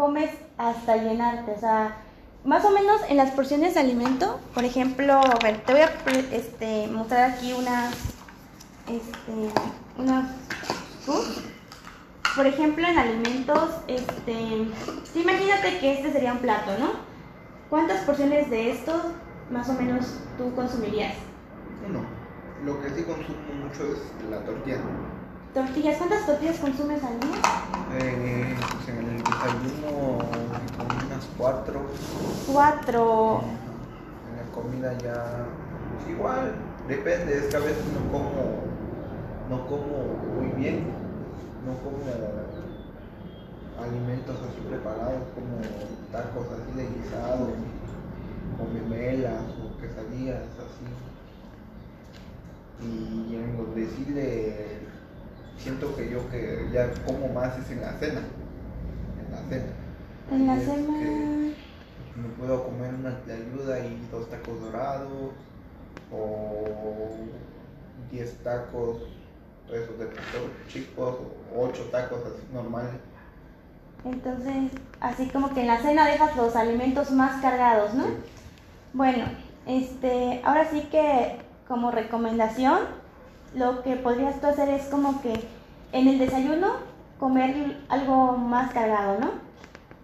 comes 0.00 0.30
hasta 0.56 0.96
llenarte, 0.96 1.52
o 1.52 1.60
sea, 1.60 1.98
más 2.42 2.64
o 2.64 2.70
menos 2.70 3.02
en 3.10 3.18
las 3.18 3.32
porciones 3.32 3.74
de 3.74 3.80
alimento, 3.80 4.40
por 4.54 4.64
ejemplo, 4.64 5.12
a 5.12 5.38
ver, 5.42 5.62
te 5.62 5.72
voy 5.72 5.82
a 5.82 5.90
este, 6.32 6.88
mostrar 6.88 7.32
aquí 7.32 7.52
unas, 7.52 7.94
este, 8.88 9.50
foods. 11.04 11.42
Por 12.34 12.46
ejemplo, 12.46 12.86
en 12.86 12.98
alimentos, 12.98 13.72
este, 13.88 14.32
imagínate 15.14 15.78
que 15.80 15.92
este 15.98 16.12
sería 16.12 16.32
un 16.32 16.38
plato, 16.38 16.70
¿no? 16.78 16.92
¿Cuántas 17.68 18.02
porciones 18.04 18.48
de 18.48 18.70
estos 18.70 19.02
más 19.50 19.68
o 19.68 19.74
menos 19.74 20.06
tú 20.38 20.54
consumirías? 20.54 21.14
Uno, 21.86 22.00
lo 22.64 22.80
que 22.80 22.88
sí 22.88 23.02
consumo 23.02 23.38
mucho 23.64 23.82
es 23.92 24.30
la 24.30 24.42
tortilla. 24.46 24.78
Tortillas, 25.52 25.96
¿cuántas 25.96 26.26
tortillas 26.26 26.58
consumes 26.60 27.02
al 27.02 27.18
día? 27.18 27.34
Eh, 27.98 28.54
pues 28.70 28.88
en 28.88 28.98
el 28.98 29.18
desayuno 29.18 30.18
como 30.78 30.94
unas 31.06 31.26
cuatro. 31.36 31.80
Cuatro. 32.46 33.42
En 34.30 34.36
la 34.36 34.44
comida 34.54 34.96
ya 34.98 35.46
pues 35.90 36.08
igual, 36.16 36.54
depende, 36.86 37.36
es 37.36 37.46
que 37.46 37.56
a 37.56 37.60
veces 37.60 37.82
no 37.92 38.12
como, 38.12 38.62
no 39.50 39.66
como 39.66 40.14
muy 40.36 40.52
bien, 40.52 40.86
no 41.66 41.74
como 41.82 41.98
alimentos 43.84 44.36
así 44.36 44.60
preparados 44.68 45.24
como 45.34 45.58
tacos 46.12 46.46
así 46.46 46.76
de 46.76 46.86
guisado, 46.94 47.48
o 48.56 48.64
memelas 48.72 49.42
o 49.58 49.80
quesadillas 49.80 50.44
así. 50.62 50.86
Y 52.82 53.34
en 53.34 53.56
donde 53.56 53.86
sí 53.88 54.06
le 54.14 54.89
siento 55.62 55.94
que 55.94 56.10
yo 56.10 56.28
que 56.30 56.68
ya 56.72 56.90
como 57.04 57.28
más 57.28 57.58
es 57.58 57.70
en 57.70 57.80
la 57.82 57.92
cena. 57.98 58.20
En 59.20 59.32
la 59.32 59.48
cena. 59.48 59.72
En 60.30 60.46
la 60.46 60.58
cena. 60.58 61.54
me 62.16 62.28
puedo 62.38 62.64
comer 62.64 62.94
una 62.94 63.16
ayuda 63.32 63.78
y 63.80 64.06
dos 64.10 64.28
tacos 64.28 64.60
dorados 64.60 65.32
o 66.12 66.64
10 68.10 68.36
tacos 68.42 68.98
esos 69.68 69.98
de 69.98 70.06
pastor 70.06 70.50
chicos 70.68 71.16
o 71.54 71.62
8 71.62 71.88
tacos 71.92 72.20
así 72.26 72.42
normales. 72.52 72.92
Entonces, 74.04 74.72
así 75.00 75.28
como 75.28 75.52
que 75.52 75.60
en 75.60 75.66
la 75.68 75.80
cena 75.80 76.06
dejas 76.06 76.34
los 76.36 76.56
alimentos 76.56 77.10
más 77.10 77.40
cargados, 77.42 77.94
¿no? 77.94 78.04
Sí. 78.04 78.10
Bueno, 78.94 79.26
este, 79.66 80.40
ahora 80.44 80.68
sí 80.70 80.88
que 80.90 81.38
como 81.68 81.90
recomendación, 81.90 82.78
lo 83.54 83.82
que 83.82 83.96
podrías 83.96 84.40
tú 84.40 84.46
hacer 84.46 84.68
es 84.68 84.84
como 84.86 85.20
que 85.22 85.32
en 85.92 86.08
el 86.08 86.18
desayuno 86.18 86.68
comer 87.18 87.76
algo 87.88 88.32
más 88.32 88.72
cargado, 88.72 89.18
¿no? 89.20 89.30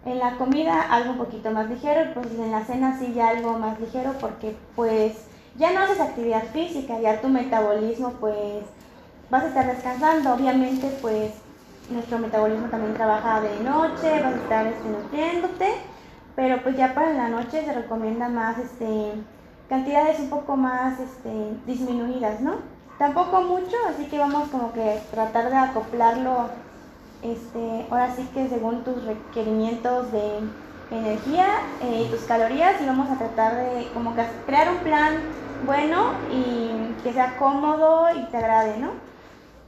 En 0.04 0.18
la 0.18 0.36
comida 0.36 0.82
algo 0.82 1.12
un 1.12 1.18
poquito 1.18 1.50
más 1.50 1.68
ligero, 1.68 2.12
pues 2.14 2.26
en 2.38 2.50
la 2.52 2.64
cena 2.64 2.98
sí 2.98 3.12
ya 3.14 3.28
algo 3.28 3.58
más 3.58 3.80
ligero 3.80 4.12
porque 4.20 4.56
pues 4.74 5.26
ya 5.56 5.72
no 5.72 5.80
haces 5.80 6.00
actividad 6.00 6.44
física, 6.52 7.00
ya 7.00 7.20
tu 7.20 7.28
metabolismo 7.28 8.10
pues 8.20 8.64
vas 9.30 9.44
a 9.44 9.48
estar 9.48 9.66
descansando, 9.66 10.34
obviamente 10.34 10.88
pues 11.00 11.32
nuestro 11.90 12.18
metabolismo 12.18 12.68
también 12.68 12.94
trabaja 12.94 13.40
de 13.40 13.60
noche, 13.60 14.22
vas 14.22 14.34
a 14.34 14.42
estar 14.42 14.66
este, 14.66 14.88
nutriéndote, 14.88 15.72
pero 16.34 16.62
pues 16.62 16.76
ya 16.76 16.94
para 16.94 17.12
la 17.12 17.28
noche 17.28 17.64
se 17.64 17.72
recomienda 17.72 18.28
más 18.28 18.58
este 18.58 19.12
cantidades 19.68 20.20
un 20.20 20.30
poco 20.30 20.56
más 20.56 21.00
este, 21.00 21.30
disminuidas, 21.66 22.40
¿no? 22.40 22.75
Tampoco 22.98 23.42
mucho, 23.42 23.76
así 23.88 24.06
que 24.06 24.18
vamos 24.18 24.48
como 24.48 24.72
que 24.72 25.00
tratar 25.10 25.50
de 25.50 25.56
acoplarlo 25.56 26.48
este, 27.22 27.86
ahora 27.90 28.14
sí 28.14 28.26
que 28.32 28.48
según 28.48 28.84
tus 28.84 29.04
requerimientos 29.04 30.12
de 30.12 30.38
energía 30.90 31.46
eh, 31.82 32.04
y 32.06 32.10
tus 32.10 32.20
calorías 32.22 32.80
y 32.80 32.86
vamos 32.86 33.10
a 33.10 33.18
tratar 33.18 33.56
de 33.56 33.90
como 33.92 34.14
que 34.14 34.24
crear 34.46 34.70
un 34.70 34.78
plan 34.78 35.14
bueno 35.60 36.12
y 36.30 36.94
que 37.02 37.12
sea 37.12 37.36
cómodo 37.38 38.06
y 38.14 38.24
te 38.30 38.36
agrade, 38.36 38.78
¿no? 38.78 38.92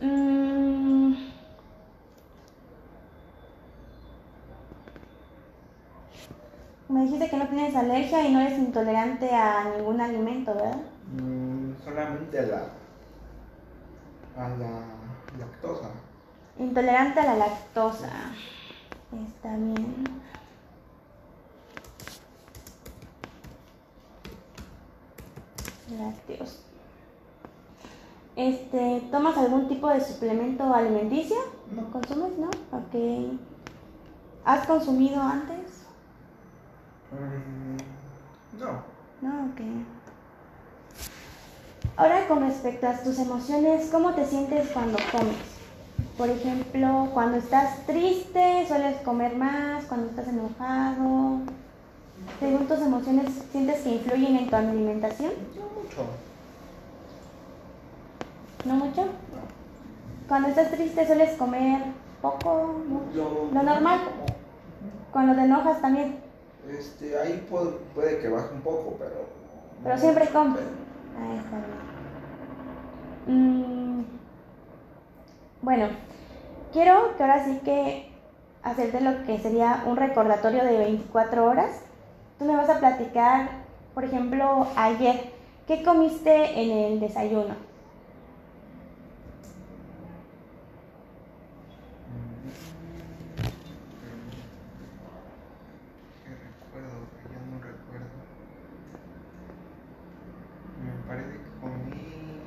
Mm. 0.00 1.14
Me 6.88 7.02
dijiste 7.04 7.28
que 7.28 7.36
no 7.36 7.46
tienes 7.48 7.76
alergia 7.76 8.26
y 8.26 8.32
no 8.32 8.40
eres 8.40 8.58
intolerante 8.58 9.30
a 9.34 9.64
ningún 9.76 10.00
alimento, 10.00 10.54
¿verdad? 10.54 10.76
Mm, 11.12 11.72
solamente 11.84 12.38
a 12.38 12.42
la 12.42 12.77
a 14.38 14.48
la 14.48 14.70
lactosa. 15.38 15.90
Intolerante 16.58 17.20
a 17.20 17.24
la 17.24 17.36
lactosa. 17.36 18.10
Está 19.26 19.56
bien. 19.56 20.04
Lácteos. 25.98 26.62
Este, 28.36 29.02
¿tomas 29.10 29.36
algún 29.36 29.68
tipo 29.68 29.88
de 29.88 30.00
suplemento 30.00 30.72
alimenticio? 30.72 31.36
No. 31.74 31.90
¿Consumes, 31.90 32.38
no? 32.38 32.48
Ok. 32.70 33.38
¿Has 34.44 34.66
consumido 34.66 35.20
antes? 35.20 35.86
Mm, 37.10 38.58
no. 38.60 38.82
No, 39.20 39.46
ok. 39.46 39.60
Ahora 41.96 42.17
con 42.28 42.40
respecto 42.40 42.86
a 42.86 42.92
tus 42.92 43.18
emociones, 43.18 43.88
¿cómo 43.90 44.12
te 44.12 44.26
sientes 44.26 44.68
cuando 44.68 44.98
comes? 45.10 45.36
Por 46.18 46.28
ejemplo, 46.28 47.08
cuando 47.14 47.38
estás 47.38 47.86
triste, 47.86 48.66
sueles 48.68 49.00
comer 49.00 49.34
más, 49.34 49.84
cuando 49.86 50.08
estás 50.08 50.28
enojado. 50.28 51.40
Según 52.38 52.66
tus 52.68 52.80
emociones, 52.80 53.30
¿sientes 53.50 53.80
que 53.80 53.94
influyen 53.94 54.36
en 54.36 54.50
tu 54.50 54.56
alimentación? 54.56 55.32
No 55.56 55.80
mucho. 55.80 56.04
¿No 58.66 58.74
mucho? 58.74 59.02
No. 59.04 60.28
Cuando 60.28 60.48
estás 60.48 60.70
triste, 60.70 61.06
sueles 61.06 61.36
comer 61.38 61.80
poco, 62.20 62.74
mucho. 62.86 63.48
Lo, 63.52 63.62
normal. 63.62 64.00
Cuando 65.12 65.34
te 65.34 65.42
enojas 65.42 65.80
también. 65.80 66.18
Este, 66.68 67.18
ahí 67.18 67.46
puede, 67.48 67.70
puede 67.94 68.18
que 68.18 68.28
baje 68.28 68.52
un 68.52 68.60
poco, 68.60 68.96
pero. 68.98 69.26
Pero 69.82 69.98
siempre 69.98 70.28
comes. 70.28 70.60
Ah, 71.16 71.34
está 71.36 71.56
bien. 71.56 71.97
Mm, 73.28 74.02
bueno, 75.62 75.88
quiero 76.72 77.16
que 77.16 77.22
ahora 77.22 77.44
sí 77.44 77.60
que 77.64 78.10
hacerte 78.62 79.00
lo 79.00 79.24
que 79.26 79.38
sería 79.38 79.82
un 79.86 79.96
recordatorio 79.96 80.64
de 80.64 80.78
24 80.78 81.44
horas. 81.46 81.82
Tú 82.38 82.44
me 82.46 82.56
vas 82.56 82.70
a 82.70 82.78
platicar, 82.78 83.48
por 83.94 84.04
ejemplo, 84.04 84.66
ayer, 84.76 85.32
¿qué 85.66 85.82
comiste 85.82 86.60
en 86.62 86.70
el 86.70 87.00
desayuno? 87.00 87.54
¿Qué 96.24 96.30
recuerdo? 96.30 96.98
Que 97.16 97.22
ya 97.32 97.40
no 97.50 97.58
recuerdo. 97.60 98.06
Me 100.82 100.92
parece 101.06 101.32
que 101.38 101.60
comí. 101.60 102.40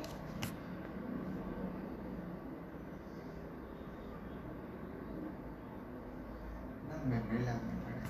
Unas 6.88 7.06
memelas, 7.06 7.56
me 7.56 7.76
parece. 7.84 8.08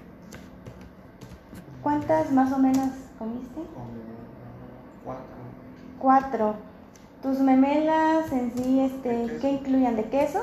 ¿Cuántas 2.02 2.32
más 2.32 2.52
o 2.52 2.58
menos 2.58 2.90
comiste? 3.20 3.62
Cuatro. 5.06 5.24
Cuatro. 6.00 6.56
Tus 7.22 7.38
memelas 7.40 8.32
en 8.32 8.52
sí, 8.58 8.80
este. 8.80 9.38
¿qué 9.40 9.52
incluyen? 9.52 9.96
¿De 9.96 10.06
queso? 10.06 10.40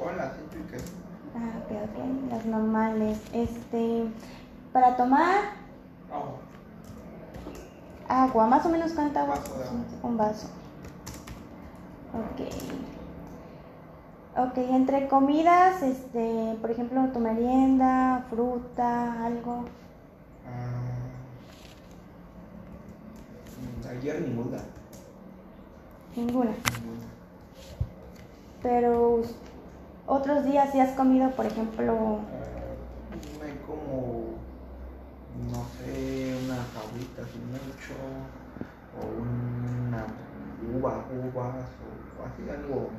Hola, 0.00 0.34
que 0.52 0.62
queso. 0.72 0.92
Ah, 1.34 1.58
ok, 1.64 1.72
ok, 1.82 2.30
las 2.30 2.46
normales. 2.46 3.18
Este, 3.32 4.04
para 4.72 4.96
tomar 4.96 5.34
Agua. 6.12 6.36
agua, 8.08 8.46
más 8.46 8.64
o 8.64 8.68
menos 8.68 8.92
cuánta 8.92 9.22
agua 9.22 9.34
Vaso 9.34 9.48
de 9.48 9.54
agua. 9.54 9.64
consumiste? 9.70 10.06
Un 10.06 10.16
vaso. 10.16 10.46
Ok. 12.14 12.40
Ok, 14.46 14.58
entre 14.58 15.08
comidas, 15.08 15.82
este, 15.82 16.56
por 16.60 16.70
ejemplo, 16.70 17.04
tu 17.12 17.18
merienda, 17.18 18.24
fruta, 18.30 19.24
algo. 19.26 19.64
Ah, 20.50 20.80
mm, 23.60 23.82
ayer 23.98 24.20
ninguna. 24.20 24.58
Ninguna. 26.14 26.50
Ninguna. 26.50 27.06
Pero 28.62 29.22
otros 30.06 30.44
días 30.44 30.70
sí 30.72 30.80
has 30.80 30.92
comido, 30.92 31.30
por 31.32 31.46
ejemplo, 31.46 32.20
Me 33.40 33.60
como, 33.66 34.38
no 35.52 35.64
sé, 35.76 36.38
unas 36.44 36.66
cabritas 36.74 37.26
sin 37.30 37.46
mucho, 37.50 37.94
o 38.98 39.00
una 39.22 40.06
uva, 40.74 41.04
uvas, 41.10 41.64
o 42.16 42.24
así 42.24 42.50
algo, 42.50 42.90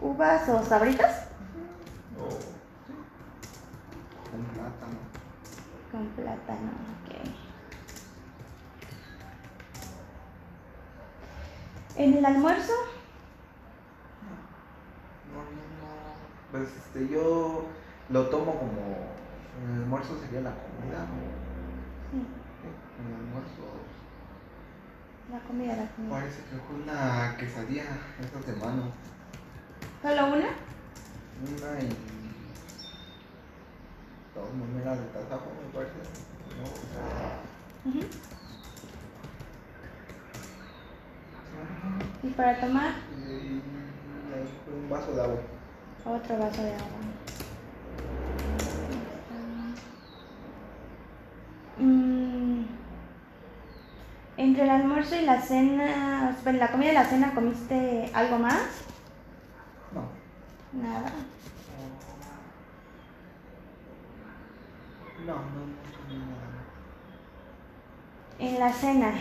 uvas 0.00 0.48
o 0.48 0.64
sabritas 0.64 1.26
o 2.18 2.28
con 4.30 4.44
plátano. 4.54 4.98
con 5.92 6.06
plátano. 6.08 6.70
ok. 7.04 7.43
En 11.96 12.14
el 12.14 12.24
almuerzo, 12.24 12.72
No, 15.32 15.42
no, 15.42 15.62
no, 15.78 15.88
pues 16.50 16.68
este, 16.76 17.08
yo 17.08 17.66
lo 18.10 18.26
tomo 18.28 18.58
como, 18.58 19.14
el 19.64 19.82
almuerzo 19.82 20.18
sería 20.20 20.40
la 20.40 20.50
comida, 20.50 20.98
¿no? 20.98 21.06
sí, 22.10 22.26
Sí, 22.62 22.68
El 23.08 23.14
almuerzo 23.14 23.64
la 25.32 25.38
comida, 25.46 25.76
la 25.76 25.86
comida. 25.94 26.10
parece 26.10 26.42
que 26.42 26.56
fue 26.66 26.76
una 26.82 27.36
quesadilla 27.38 27.84
esta 28.22 28.42
semana, 28.42 28.82
¿Solo 30.02 30.26
una? 30.34 30.50
una 31.44 31.80
y 31.82 31.88
dos 34.34 34.52
memelas 34.54 34.98
de 34.98 35.06
tasajo 35.06 35.46
me 35.62 35.72
parece, 35.72 35.94
¿no? 36.58 37.90
Ujú. 37.90 38.02
Y 42.22 42.28
para 42.30 42.58
tomar, 42.60 42.92
Y 43.12 43.60
fue 44.64 44.74
un 44.74 44.88
vaso 44.90 45.12
de 45.14 45.22
agua. 45.22 45.36
otro 46.04 46.38
vaso 46.38 46.62
de 46.62 46.72
agua. 46.74 46.88
Mm, 51.78 52.64
entre 54.36 54.62
el 54.64 54.70
almuerzo 54.70 55.16
y 55.16 55.24
la 55.24 55.40
cena, 55.40 56.36
bueno, 56.42 56.58
la 56.58 56.70
comida 56.70 56.90
y 56.90 56.94
la 56.94 57.04
cena, 57.04 57.34
¿comiste 57.34 58.10
algo 58.14 58.38
más? 58.38 58.60
No. 59.92 60.80
Nada. 60.82 61.10
No, 65.26 65.34
no, 65.34 65.40
no. 65.40 65.74
En 68.38 68.58
la 68.60 68.72
cena, 68.72 69.12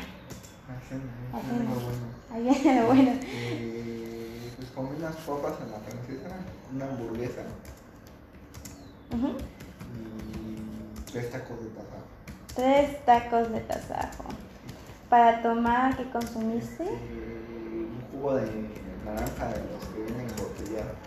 La 0.67 0.79
cena, 0.81 1.03
La 1.31 1.39
cena. 1.39 1.69
Algo 1.69 1.79
bueno. 1.81 2.07
ahí 2.33 2.43
viene 2.43 2.81
lo 2.81 2.87
bueno. 2.87 3.11
Eh, 3.23 4.51
pues 4.57 4.69
comí 4.71 4.99
unas 5.13 5.25
papas 5.25 5.53
en 5.61 5.71
la 5.71 5.77
francesa, 5.79 6.35
una 6.73 6.85
hamburguesa 6.85 7.41
Ujú. 9.11 9.37
y 9.95 11.11
tres 11.11 11.31
tacos 11.31 11.59
de 11.61 11.69
tasajo. 11.69 12.03
Tres 12.55 13.05
tacos 13.05 13.51
de 13.51 13.59
tasajo. 13.61 14.23
Para 15.09 15.41
tomar, 15.43 15.95
¿qué 15.97 16.09
consumiste? 16.09 16.83
Eh, 16.83 17.87
un 17.89 18.01
jugo 18.11 18.35
de 18.35 18.69
naranja 19.05 19.47
de 19.49 19.59
los 19.71 19.85
que 19.93 20.01
vienen 20.01 20.27
embotellados. 20.29 20.97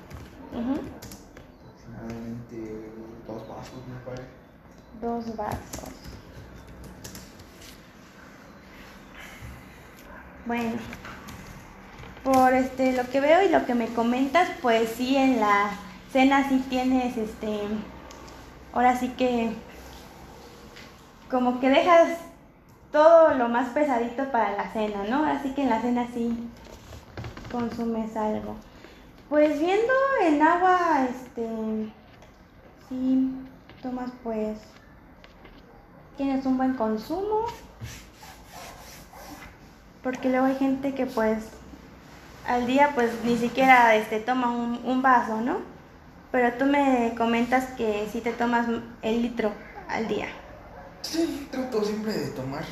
Ujú. 0.52 0.80
Aproximadamente 1.66 2.92
dos 3.26 3.48
vasos, 3.48 3.86
me 3.88 3.98
parece. 4.04 4.28
Dos 5.00 5.36
vasos. 5.36 5.90
Bueno, 10.46 10.76
por 12.26 12.54
este 12.54 12.92
lo 12.92 13.08
que 13.08 13.20
veo 13.20 13.44
y 13.44 13.48
lo 13.50 13.64
que 13.66 13.76
me 13.76 13.86
comentas, 13.86 14.48
pues 14.60 14.90
sí 14.96 15.16
en 15.16 15.38
la 15.40 15.70
cena 16.12 16.48
sí 16.48 16.64
tienes 16.68 17.16
este 17.16 17.60
ahora 18.72 18.98
sí 18.98 19.10
que 19.10 19.52
como 21.30 21.60
que 21.60 21.68
dejas 21.68 22.18
todo 22.90 23.34
lo 23.34 23.48
más 23.48 23.68
pesadito 23.68 24.24
para 24.32 24.56
la 24.56 24.72
cena, 24.72 25.04
¿no? 25.08 25.24
Así 25.24 25.52
que 25.54 25.62
en 25.62 25.70
la 25.70 25.80
cena 25.80 26.08
sí 26.12 26.36
consumes 27.52 28.16
algo. 28.16 28.56
Pues 29.28 29.60
viendo 29.60 29.92
en 30.22 30.42
agua, 30.42 31.06
este, 31.08 31.92
sí 32.88 33.30
tomas 33.82 34.10
pues, 34.24 34.58
tienes 36.16 36.44
un 36.44 36.58
buen 36.58 36.74
consumo, 36.74 37.46
porque 40.02 40.28
luego 40.28 40.46
hay 40.46 40.56
gente 40.56 40.94
que 40.94 41.06
pues 41.06 41.44
al 42.46 42.66
día 42.66 42.92
pues 42.94 43.10
ni 43.24 43.36
siquiera 43.36 43.94
este, 43.94 44.20
toma 44.20 44.50
un, 44.50 44.80
un 44.84 45.02
vaso, 45.02 45.40
¿no? 45.40 45.58
Pero 46.32 46.52
tú 46.58 46.64
me 46.66 47.14
comentas 47.16 47.66
que 47.76 48.08
sí 48.12 48.20
te 48.20 48.32
tomas 48.32 48.66
el 49.02 49.22
litro 49.22 49.52
al 49.88 50.08
día. 50.08 50.26
Sí, 51.02 51.48
trato 51.50 51.82
siempre 51.84 52.12
de 52.12 52.30
tomar 52.30 52.64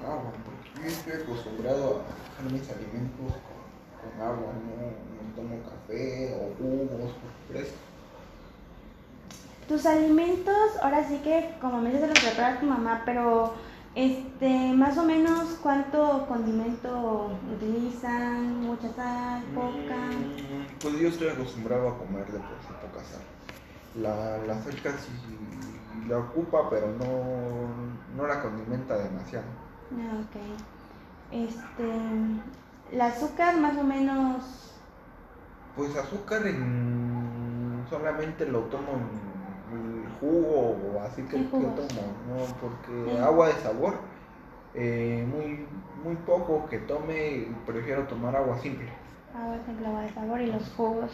agua, 0.00 0.32
porque 0.44 0.82
yo 0.82 0.88
estoy 0.88 1.12
acostumbrado 1.22 2.02
a 2.02 2.42
dejar 2.42 2.52
mis 2.52 2.68
alimentos 2.70 3.32
con, 3.46 4.10
con 4.10 4.20
agua, 4.20 4.52
no, 4.52 4.76
no 4.86 5.34
tomo 5.36 5.62
café 5.62 6.34
o 6.34 6.54
jugos 6.58 7.12
o. 7.50 7.68
Tus 9.68 9.84
alimentos, 9.86 10.56
ahora 10.82 11.06
sí 11.06 11.18
que 11.22 11.54
como 11.60 11.80
me 11.80 11.90
dices, 11.90 12.08
los 12.08 12.18
prepara 12.18 12.58
tu 12.58 12.66
mamá, 12.66 13.02
pero 13.04 13.54
este, 13.98 14.72
más 14.74 14.96
o 14.96 15.04
menos 15.04 15.58
cuánto 15.62 16.24
condimento 16.28 17.30
utilizan, 17.54 18.62
mucha 18.62 18.88
sal, 18.94 19.42
poca. 19.54 19.96
Mm, 19.96 20.80
Pues 20.80 20.98
yo 21.00 21.08
estoy 21.08 21.28
acostumbrado 21.28 21.88
a 21.88 21.98
comer 21.98 22.26
de 22.26 22.38
por 22.38 22.58
sí 22.62 22.72
poca 22.80 23.04
sal. 23.04 23.20
La, 24.00 24.38
la 24.46 24.62
sal 24.62 24.74
casi 24.82 25.08
la 26.08 26.18
ocupa, 26.18 26.70
pero 26.70 26.86
no, 26.92 28.16
no 28.16 28.26
la 28.26 28.40
condimenta 28.40 28.96
demasiado. 28.96 29.46
Ah, 29.92 30.20
ok. 30.20 30.36
Este, 31.32 31.90
el 32.94 33.00
azúcar 33.00 33.56
más 33.60 33.76
o 33.76 33.84
menos, 33.84 34.42
Pues 35.76 35.96
azúcar 35.96 36.46
en- 36.46 37.84
solamente 37.90 38.46
lo 38.46 38.60
tomo 38.62 38.92
en 38.92 39.27
jugo 40.20 40.76
o 40.94 41.02
así 41.02 41.22
que, 41.22 41.36
¿Qué 41.36 41.44
que 41.44 41.48
tomo, 41.48 42.02
¿no? 42.28 42.46
Porque 42.60 43.10
Sí. 43.10 43.18
agua 43.18 43.48
de 43.48 43.54
sabor, 43.54 43.94
eh, 44.74 45.26
muy, 45.28 45.66
muy 46.04 46.16
poco 46.24 46.68
que 46.68 46.78
tome, 46.78 47.48
prefiero 47.66 48.04
tomar 48.04 48.36
agua 48.36 48.58
simple. 48.58 48.88
agua 49.34 49.56
ejemplo, 49.56 49.88
agua 49.88 50.02
de 50.02 50.12
sabor 50.12 50.40
y 50.40 50.46
los 50.46 50.68
jugos. 50.76 51.10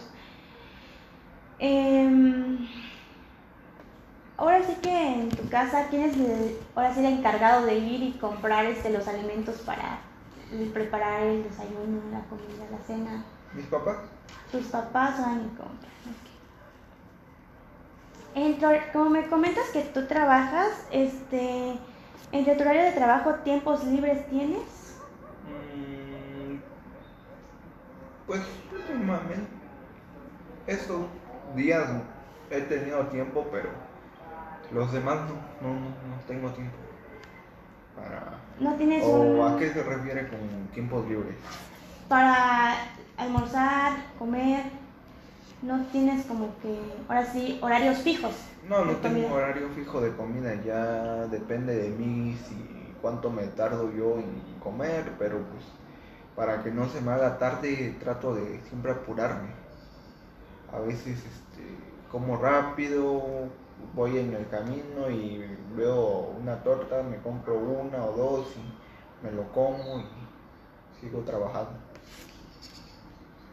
Em, 1.59 2.67
ahora 4.37 4.62
sí 4.62 4.75
que 4.83 5.14
en 5.21 5.29
tu 5.31 5.49
casa, 5.49 5.87
¿quién 5.88 6.03
es 6.03 6.17
el, 6.17 6.57
ahora 6.75 6.93
sí 6.93 7.01
el 7.01 7.07
encargado 7.07 7.64
de 7.64 7.77
ir 7.77 8.03
y 8.03 8.12
comprar 8.19 8.67
este, 8.67 8.90
los 8.90 9.07
alimentos 9.07 9.57
para, 9.62 9.99
preparar 10.73 11.23
el 11.23 11.45
desayuno, 11.45 12.03
la 12.11 12.21
comida, 12.25 12.67
la 12.71 12.79
cena? 12.79 13.25
¿Mis 13.55 13.67
papás? 13.67 13.99
Tus 14.51 14.67
papás 14.67 15.21
van 15.21 15.47
y 15.47 15.49
compran. 15.57 15.95
Ok. 18.35 18.92
como 18.92 19.11
me 19.11 19.27
comentas 19.29 19.64
que 19.73 19.83
tú 19.83 20.07
trabajas, 20.07 20.87
este, 20.90 21.79
entre 22.33 22.55
tu 22.55 22.62
horario 22.62 22.83
de 22.83 22.92
trabajo, 22.92 23.35
¿tiempos 23.44 23.85
libres 23.85 24.29
tienes? 24.29 24.97
Mm, 25.47 26.57
pues 28.27 28.40
últimamente, 28.73 29.49
estos 30.66 31.07
días 31.55 31.88
he 32.51 32.61
tenido 32.62 33.07
tiempo, 33.09 33.47
pero 33.53 33.68
los 34.73 34.92
demás 34.92 35.18
no, 35.29 35.68
no, 35.68 35.75
no 35.79 36.16
tengo 36.27 36.51
tiempo 36.51 36.77
para... 37.97 38.38
¿No 38.61 38.75
tienes 38.75 39.05
¿O 39.05 39.09
un- 39.09 39.55
a 39.55 39.59
qué 39.59 39.73
se 39.73 39.83
refiere 39.83 40.29
con 40.29 40.68
tiempos 40.73 41.07
libres? 41.09 41.37
para 42.09 42.75
almorzar, 43.16 43.92
comer? 44.18 44.84
No 45.64 45.83
tienes 45.90 46.27
como 46.27 46.48
que, 46.61 46.79
ahora 47.09 47.24
sí, 47.24 47.59
horarios 47.62 47.98
fijos. 47.98 48.35
No, 48.68 48.85
no 48.85 48.96
tengo 48.96 49.27
comida. 49.27 49.33
horario 49.33 49.68
fijo 49.70 50.00
de 50.00 50.14
comida, 50.14 50.55
ya 50.62 51.27
depende 51.27 51.74
de 51.74 51.90
mí 51.90 52.37
si 52.46 52.55
cuánto 53.00 53.31
me 53.31 53.46
tardo 53.48 53.90
yo 53.92 54.18
en 54.18 54.59
comer, 54.62 55.12
pero 55.18 55.38
pues 55.38 55.64
para 56.37 56.62
que 56.62 56.70
no 56.70 56.88
se 56.88 57.00
me 57.00 57.12
haga 57.12 57.38
tarde 57.38 57.96
trato 58.00 58.35
de 58.35 58.61
siempre 58.68 58.92
apurarme. 58.92 59.48
A 60.72 60.81
veces 60.81 61.18
este, 61.18 61.62
como 62.11 62.37
rápido, 62.37 63.22
voy 63.94 64.18
en 64.18 64.35
el 64.35 64.48
camino 64.48 65.11
y 65.11 65.44
veo 65.77 66.35
una 66.40 66.62
torta, 66.62 67.03
me 67.03 67.18
compro 67.18 67.57
una 67.59 68.05
o 68.05 68.12
dos 68.12 68.46
y 68.57 69.24
me 69.24 69.33
lo 69.33 69.44
como 69.53 70.00
y 70.00 71.00
sigo 71.00 71.20
trabajando. 71.20 71.84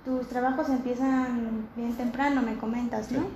Tus 0.06 0.28
trabajos 0.28 0.70
empiezan 0.70 1.68
bien 1.76 1.96
temprano, 1.96 2.42
me 2.42 2.58
comentas, 2.58 3.12
¿no? 3.12 3.20
Sí. 3.22 3.28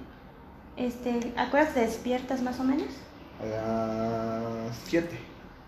Este, 0.78 1.34
¿a 1.38 1.50
qué 1.50 1.58
hora 1.58 1.68
te 1.74 1.82
despiertas 1.82 2.42
más 2.42 2.60
o 2.60 2.64
menos? 2.64 2.88
A 3.42 3.46
las 3.46 4.78
7, 4.86 5.18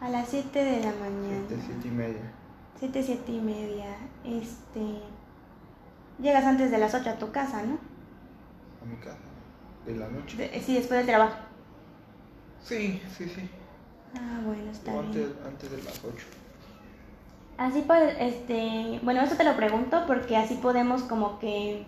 A 0.02 0.10
las 0.10 0.28
7 0.30 0.64
de 0.64 0.80
la 0.82 0.92
mañana. 0.94 1.46
7, 1.48 1.64
7 1.68 1.88
y 1.88 1.92
media. 1.92 2.32
7, 2.80 3.04
7 3.04 3.32
y 3.32 3.40
media. 3.42 3.96
Este. 4.26 5.02
Llegas 6.20 6.46
antes 6.46 6.72
de 6.72 6.78
las 6.80 6.94
8 6.96 7.10
a 7.12 7.16
tu 7.20 7.32
casa, 7.32 7.62
¿no? 7.64 7.78
a 8.82 8.86
mi 8.86 8.96
casa 8.98 9.18
de 9.86 9.96
la 9.96 10.08
noche. 10.10 10.38
De- 10.38 10.62
sí, 10.62 10.74
después 10.76 11.00
del 11.00 11.08
trabajo. 11.08 11.36
Sí, 12.64 13.02
sí, 13.18 13.26
sí. 13.30 13.50
Ah, 14.16 14.40
bueno, 14.46 14.72
está 14.72 14.92
O 14.94 15.02
bien. 15.02 15.06
antes, 15.06 15.28
antes 15.46 15.72
de 15.72 15.84
las 15.84 16.04
8. 16.04 16.26
Así 17.58 17.82
pues, 17.88 18.16
este, 18.20 19.00
bueno, 19.02 19.22
eso 19.22 19.36
te 19.36 19.44
lo 19.44 19.56
pregunto 19.56 20.04
porque 20.06 20.38
así 20.38 20.56
podemos 20.56 21.02
como 21.04 21.40
que, 21.40 21.86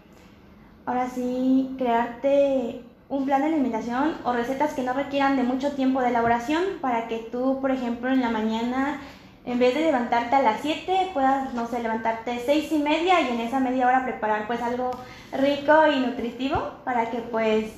ahora 0.86 1.10
sí, 1.10 1.76
crearte 1.78 2.84
un 3.10 3.26
plan 3.26 3.42
de 3.42 3.48
alimentación 3.50 4.16
o 4.26 4.34
recetas 4.34 4.74
que 4.74 4.84
no 4.84 4.94
requieran 4.94 5.38
de 5.38 5.44
mucho 5.44 5.74
tiempo 5.74 6.02
de 6.02 6.10
elaboración 6.10 6.64
para 6.82 7.08
que 7.08 7.20
tú, 7.20 7.60
por 7.62 7.72
ejemplo, 7.72 8.10
en 8.12 8.22
la 8.22 8.30
mañana, 8.32 9.02
en 9.46 9.60
vez 9.60 9.76
de 9.76 9.82
levantarte 9.82 10.36
a 10.36 10.42
las 10.44 10.62
7, 10.62 11.10
puedas, 11.14 11.54
no 11.54 11.68
sé, 11.68 11.82
levantarte 11.82 12.40
seis 12.46 12.72
y 12.72 12.80
media 12.80 13.22
y 13.22 13.30
en 13.30 13.42
esa 13.42 13.60
media 13.60 13.88
hora 13.88 14.06
preparar 14.06 14.48
pues 14.48 14.62
algo 14.62 14.92
rico 15.32 15.74
y 15.94 16.00
nutritivo 16.02 16.62
para 16.86 17.12
que 17.12 17.20
pues, 17.20 17.74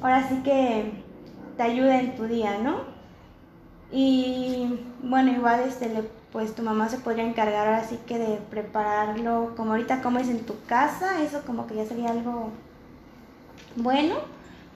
ahora 0.00 0.28
sí 0.28 0.42
que 0.44 0.92
te 1.56 1.62
ayude 1.64 1.98
en 2.00 2.16
tu 2.16 2.24
día, 2.26 2.58
¿no? 2.58 2.76
Y 3.90 4.80
bueno, 5.02 5.30
igual 5.32 5.60
este, 5.66 5.88
le- 5.88 6.21
pues 6.32 6.54
tu 6.54 6.62
mamá 6.62 6.88
se 6.88 6.96
podría 6.96 7.24
encargar 7.24 7.66
ahora 7.66 7.84
sí 7.84 7.98
que 8.06 8.18
de 8.18 8.38
prepararlo 8.50 9.52
como 9.54 9.72
ahorita 9.72 10.00
comes 10.00 10.28
en 10.28 10.46
tu 10.46 10.54
casa, 10.64 11.22
eso 11.22 11.42
como 11.46 11.66
que 11.66 11.74
ya 11.76 11.84
sería 11.84 12.10
algo 12.10 12.50
bueno, 13.76 14.16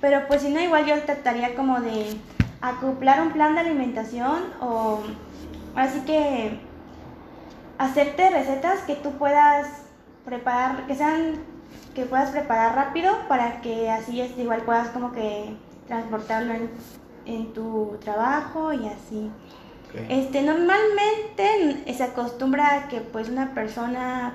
pero 0.00 0.26
pues 0.28 0.42
si 0.42 0.50
no, 0.50 0.60
igual 0.60 0.84
yo 0.84 1.02
trataría 1.02 1.54
como 1.54 1.80
de 1.80 2.16
acoplar 2.60 3.22
un 3.22 3.32
plan 3.32 3.54
de 3.54 3.60
alimentación 3.60 4.44
o 4.60 5.00
ahora 5.74 5.90
sí 5.90 6.00
que 6.00 6.60
hacerte 7.78 8.30
recetas 8.30 8.80
que 8.82 8.96
tú 8.96 9.12
puedas 9.12 9.68
preparar, 10.26 10.86
que 10.86 10.94
sean, 10.94 11.36
que 11.94 12.04
puedas 12.04 12.30
preparar 12.30 12.74
rápido 12.74 13.12
para 13.28 13.62
que 13.62 13.90
así 13.90 14.20
este, 14.20 14.42
igual 14.42 14.62
puedas 14.62 14.88
como 14.88 15.12
que 15.12 15.56
transportarlo 15.86 16.54
en 17.24 17.52
tu 17.54 17.96
trabajo 18.02 18.72
y 18.72 18.86
así. 18.88 19.30
Este, 20.08 20.42
normalmente 20.42 21.94
se 21.94 22.02
acostumbra 22.02 22.74
a 22.74 22.88
que 22.88 23.00
pues 23.00 23.28
una 23.28 23.54
persona 23.54 24.34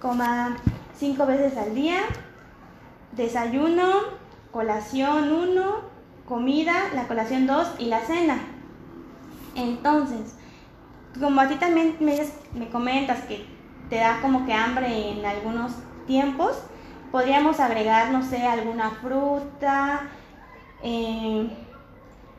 coma 0.00 0.56
cinco 0.96 1.26
veces 1.26 1.56
al 1.56 1.74
día, 1.74 2.00
desayuno, 3.12 3.90
colación 4.52 5.32
1, 5.32 5.80
comida, 6.28 6.74
la 6.94 7.08
colación 7.08 7.46
2 7.46 7.76
y 7.78 7.86
la 7.86 8.00
cena. 8.00 8.38
Entonces, 9.56 10.36
como 11.18 11.40
a 11.40 11.48
ti 11.48 11.56
también 11.56 11.96
me 12.00 12.68
comentas 12.68 13.24
que 13.24 13.44
te 13.88 13.96
da 13.96 14.20
como 14.22 14.46
que 14.46 14.52
hambre 14.52 15.10
en 15.10 15.24
algunos 15.24 15.72
tiempos, 16.06 16.62
podríamos 17.10 17.58
agregar, 17.58 18.10
no 18.12 18.22
sé, 18.22 18.46
alguna 18.46 18.90
fruta 18.90 20.02
eh, 20.82 21.48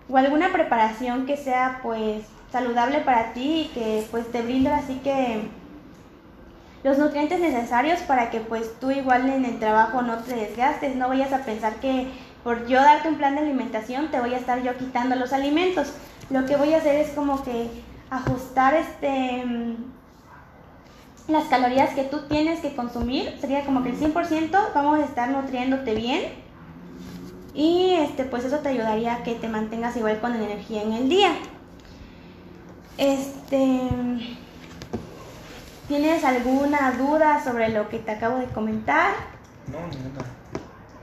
o 0.10 0.17
alguna 0.17 0.52
preparación 0.52 1.26
que 1.26 1.38
sea 1.38 1.80
pues 1.84 2.26
saludable 2.51 2.99
para 2.99 3.33
ti 3.33 3.69
y 3.69 3.71
que 3.73 4.05
pues 4.11 4.31
te 4.31 4.41
brinde 4.41 4.69
así 4.69 4.95
que 5.03 5.49
los 6.83 6.97
nutrientes 6.97 7.39
necesarios 7.39 7.99
para 8.01 8.29
que 8.29 8.39
pues 8.39 8.79
tú 8.79 8.91
igual 8.91 9.29
en 9.29 9.45
el 9.45 9.59
trabajo 9.59 10.01
no 10.01 10.17
te 10.17 10.35
desgastes, 10.35 10.95
no 10.95 11.07
vayas 11.07 11.31
a 11.31 11.45
pensar 11.45 11.75
que 11.75 12.07
por 12.43 12.65
yo 12.67 12.81
darte 12.81 13.07
un 13.07 13.15
plan 13.15 13.35
de 13.35 13.41
alimentación 13.41 14.09
te 14.09 14.19
voy 14.19 14.33
a 14.33 14.37
estar 14.37 14.61
yo 14.63 14.75
quitando 14.77 15.15
los 15.15 15.31
alimentos. 15.31 15.93
Lo 16.29 16.45
que 16.45 16.55
voy 16.55 16.73
a 16.73 16.77
hacer 16.77 16.95
es 16.95 17.11
como 17.11 17.43
que 17.43 17.69
ajustar 18.09 18.73
este 18.73 19.45
mm, 19.45 19.75
las 21.27 21.45
calorías 21.45 21.91
que 21.91 22.03
tú 22.03 22.23
tienes 22.27 22.59
que 22.59 22.75
consumir, 22.75 23.37
sería 23.39 23.63
como 23.63 23.83
que 23.83 23.89
el 23.89 23.99
100% 23.99 24.73
vamos 24.73 24.99
a 24.99 25.05
estar 25.05 25.29
nutriéndote 25.29 25.93
bien 25.93 26.21
y 27.53 27.93
este 27.93 28.23
pues 28.23 28.43
eso 28.43 28.57
te 28.57 28.69
ayudaría 28.69 29.15
a 29.15 29.23
que 29.23 29.35
te 29.35 29.47
mantengas 29.47 29.95
igual 29.97 30.19
con 30.19 30.35
energía 30.35 30.81
en 30.81 30.93
el 30.93 31.09
día. 31.09 31.31
Este 32.97 33.89
¿Tienes 35.91 36.23
alguna 36.23 36.93
duda 36.93 37.43
sobre 37.43 37.67
lo 37.67 37.89
que 37.89 37.99
te 37.99 38.12
acabo 38.12 38.38
de 38.38 38.45
comentar? 38.45 39.12
No, 39.67 39.80
ninguna. 39.89 40.23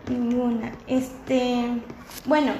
Ninguna. 0.09 0.72
Este, 0.87 1.83
bueno, 2.24 2.53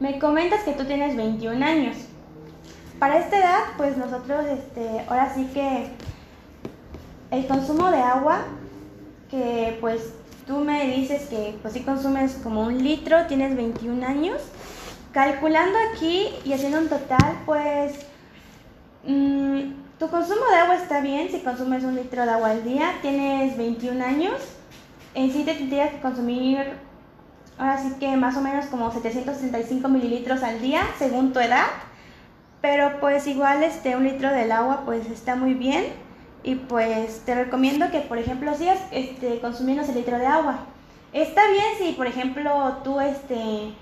me 0.00 0.18
comentas 0.18 0.64
que 0.64 0.72
tú 0.72 0.84
tienes 0.84 1.16
21 1.16 1.64
años. 1.64 1.96
Para 2.98 3.18
esta 3.18 3.38
edad, 3.38 3.60
pues 3.76 3.96
nosotros, 3.96 4.44
este, 4.46 5.04
ahora 5.08 5.32
sí 5.32 5.48
que 5.54 5.92
el 7.30 7.46
consumo 7.46 7.92
de 7.92 8.00
agua, 8.00 8.40
que 9.30 9.78
pues 9.80 10.12
tú 10.48 10.58
me 10.58 10.88
dices 10.88 11.28
que 11.28 11.56
pues 11.62 11.74
sí 11.74 11.82
consumes 11.84 12.40
como 12.42 12.62
un 12.62 12.82
litro, 12.82 13.28
tienes 13.28 13.54
21 13.54 14.04
años. 14.04 14.42
Calculando 15.12 15.78
aquí 15.92 16.28
y 16.44 16.52
haciendo 16.52 16.78
un 16.78 16.88
total, 16.88 17.42
pues 17.44 17.92
mm, 19.04 19.60
tu 19.98 20.08
consumo 20.08 20.46
de 20.50 20.56
agua 20.56 20.76
está 20.76 21.00
bien 21.00 21.30
si 21.30 21.40
consumes 21.40 21.84
un 21.84 21.96
litro 21.96 22.24
de 22.24 22.30
agua 22.30 22.50
al 22.50 22.64
día, 22.64 22.94
tienes 23.02 23.56
21 23.56 24.04
años 24.04 24.40
en 25.14 25.30
sí 25.32 25.44
te 25.44 25.54
tendría 25.54 25.90
que 25.90 26.00
consumir 26.00 26.72
ahora 27.58 27.78
sí 27.78 27.92
que 28.00 28.16
más 28.16 28.36
o 28.36 28.40
menos 28.40 28.66
como 28.66 28.90
765 28.90 29.88
mililitros 29.88 30.42
al 30.42 30.60
día 30.60 30.82
según 30.98 31.32
tu 31.32 31.40
edad 31.40 31.66
pero 32.60 33.00
pues 33.00 33.26
igual 33.26 33.62
este 33.62 33.96
un 33.96 34.04
litro 34.04 34.30
del 34.30 34.52
agua 34.52 34.82
pues 34.84 35.06
está 35.10 35.36
muy 35.36 35.54
bien 35.54 35.84
y 36.44 36.54
pues 36.54 37.22
te 37.24 37.34
recomiendo 37.34 37.90
que 37.90 38.00
por 38.00 38.18
ejemplo 38.18 38.54
sigas 38.54 38.78
este 38.90 39.40
consumiendo 39.40 39.82
ese 39.82 39.94
litro 39.94 40.18
de 40.18 40.26
agua. 40.26 40.60
Está 41.12 41.42
bien 41.50 41.66
si 41.78 41.92
por 41.92 42.06
ejemplo 42.06 42.78
tú 42.82 43.00
este 43.00 43.72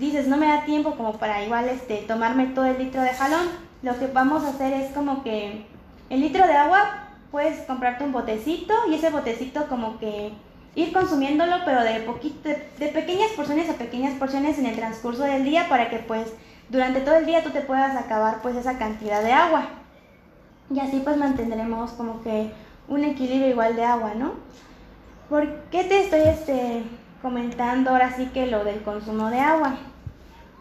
dices 0.00 0.26
no 0.26 0.36
me 0.36 0.46
da 0.46 0.64
tiempo 0.64 0.96
como 0.96 1.12
para 1.18 1.44
igual 1.44 1.68
este 1.68 1.98
tomarme 1.98 2.46
todo 2.46 2.64
el 2.64 2.78
litro 2.78 3.02
de 3.02 3.10
jalón 3.10 3.46
lo 3.82 3.96
que 3.98 4.06
vamos 4.06 4.44
a 4.44 4.48
hacer 4.48 4.72
es 4.72 4.92
como 4.92 5.22
que 5.22 5.66
el 6.08 6.20
litro 6.20 6.46
de 6.46 6.54
agua 6.54 7.08
puedes 7.30 7.60
comprarte 7.66 8.02
un 8.02 8.12
botecito 8.12 8.74
y 8.90 8.94
ese 8.94 9.10
botecito 9.10 9.66
como 9.68 9.98
que 9.98 10.32
ir 10.74 10.92
consumiéndolo 10.92 11.56
pero 11.64 11.84
de 11.84 12.00
poquito 12.00 12.48
de, 12.48 12.86
pequeñas 12.88 13.30
porciones 13.36 13.68
a 13.68 13.74
pequeñas 13.74 14.14
porciones 14.14 14.58
en 14.58 14.66
el 14.66 14.76
transcurso 14.76 15.22
del 15.22 15.44
día 15.44 15.68
para 15.68 15.90
que 15.90 15.98
pues 15.98 16.32
durante 16.70 17.00
todo 17.00 17.16
el 17.16 17.26
día 17.26 17.44
tú 17.44 17.50
te 17.50 17.60
puedas 17.60 17.96
acabar 17.96 18.40
pues 18.42 18.56
esa 18.56 18.78
cantidad 18.78 19.22
de 19.22 19.32
agua 19.32 19.68
y 20.74 20.80
así 20.80 21.00
pues 21.04 21.16
mantendremos 21.16 21.90
como 21.92 22.22
que 22.22 22.50
un 22.88 23.04
equilibrio 23.04 23.48
igual 23.48 23.76
de 23.76 23.84
agua, 23.84 24.14
¿no? 24.14 24.32
¿Por 25.28 25.46
qué 25.70 25.84
te 25.84 26.02
estoy 26.02 26.20
este, 26.22 26.82
comentando 27.22 27.90
ahora 27.90 28.12
sí 28.16 28.26
que 28.26 28.46
lo 28.46 28.64
del 28.64 28.82
consumo 28.82 29.30
de 29.30 29.40
agua? 29.40 29.76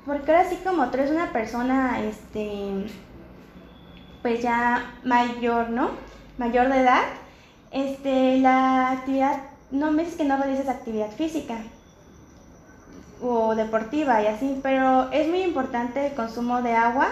Porque 0.05 0.31
ahora 0.31 0.49
sí 0.49 0.57
como 0.63 0.87
tú 0.89 0.97
eres 0.97 1.11
una 1.11 1.31
persona 1.31 1.99
este, 2.01 2.87
pues 4.21 4.41
ya 4.41 4.93
mayor, 5.03 5.69
¿no? 5.69 5.91
Mayor 6.37 6.69
de 6.69 6.81
edad, 6.81 7.03
este, 7.71 8.39
la 8.39 8.91
actividad, 8.91 9.41
no 9.71 9.91
me 9.91 10.03
dices 10.03 10.17
que 10.17 10.25
no 10.25 10.37
realices 10.37 10.69
actividad 10.69 11.11
física 11.11 11.57
o 13.21 13.55
deportiva 13.55 14.21
y 14.21 14.27
así, 14.27 14.59
pero 14.63 15.11
es 15.11 15.27
muy 15.27 15.41
importante 15.41 16.07
el 16.07 16.13
consumo 16.13 16.61
de 16.61 16.73
agua, 16.73 17.09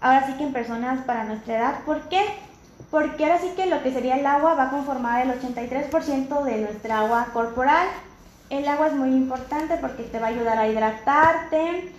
ahora 0.00 0.26
sí 0.26 0.34
que 0.34 0.44
en 0.44 0.52
personas 0.52 1.04
para 1.04 1.24
nuestra 1.24 1.56
edad, 1.56 1.84
¿por 1.84 2.08
qué? 2.08 2.20
Porque 2.90 3.24
ahora 3.24 3.38
sí 3.38 3.52
que 3.54 3.66
lo 3.66 3.82
que 3.82 3.92
sería 3.92 4.18
el 4.18 4.26
agua 4.26 4.54
va 4.54 4.64
a 4.64 4.70
conformar 4.70 5.24
el 5.24 5.40
83% 5.40 6.42
de 6.42 6.56
nuestra 6.62 6.98
agua 7.00 7.28
corporal. 7.32 7.86
El 8.50 8.66
agua 8.66 8.88
es 8.88 8.94
muy 8.94 9.10
importante 9.10 9.76
porque 9.80 10.02
te 10.02 10.18
va 10.18 10.26
a 10.26 10.30
ayudar 10.30 10.58
a 10.58 10.66
hidratarte, 10.66 11.92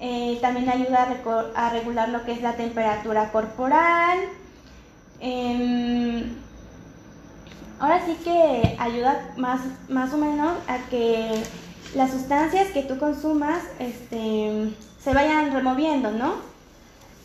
eh, 0.00 0.38
también 0.40 0.70
ayuda 0.70 1.06
a, 1.54 1.70
regular 1.70 2.08
lo 2.08 2.24
que 2.24 2.32
es 2.32 2.40
la 2.40 2.54
temperatura 2.54 3.30
corporal. 3.30 4.18
Em, 5.20 6.34
ahora 7.78 8.04
sí 8.06 8.16
que 8.24 8.76
ayuda 8.78 9.34
más, 9.36 9.60
más 9.88 10.12
o 10.14 10.16
menos 10.16 10.56
a 10.66 10.78
que 10.88 11.42
las 11.94 12.10
sustancias 12.10 12.68
que 12.68 12.82
tú 12.82 12.98
consumas 12.98 13.62
este, 13.78 14.72
se 15.02 15.14
vayan 15.14 15.52
removiendo, 15.52 16.10
¿no? 16.10 16.36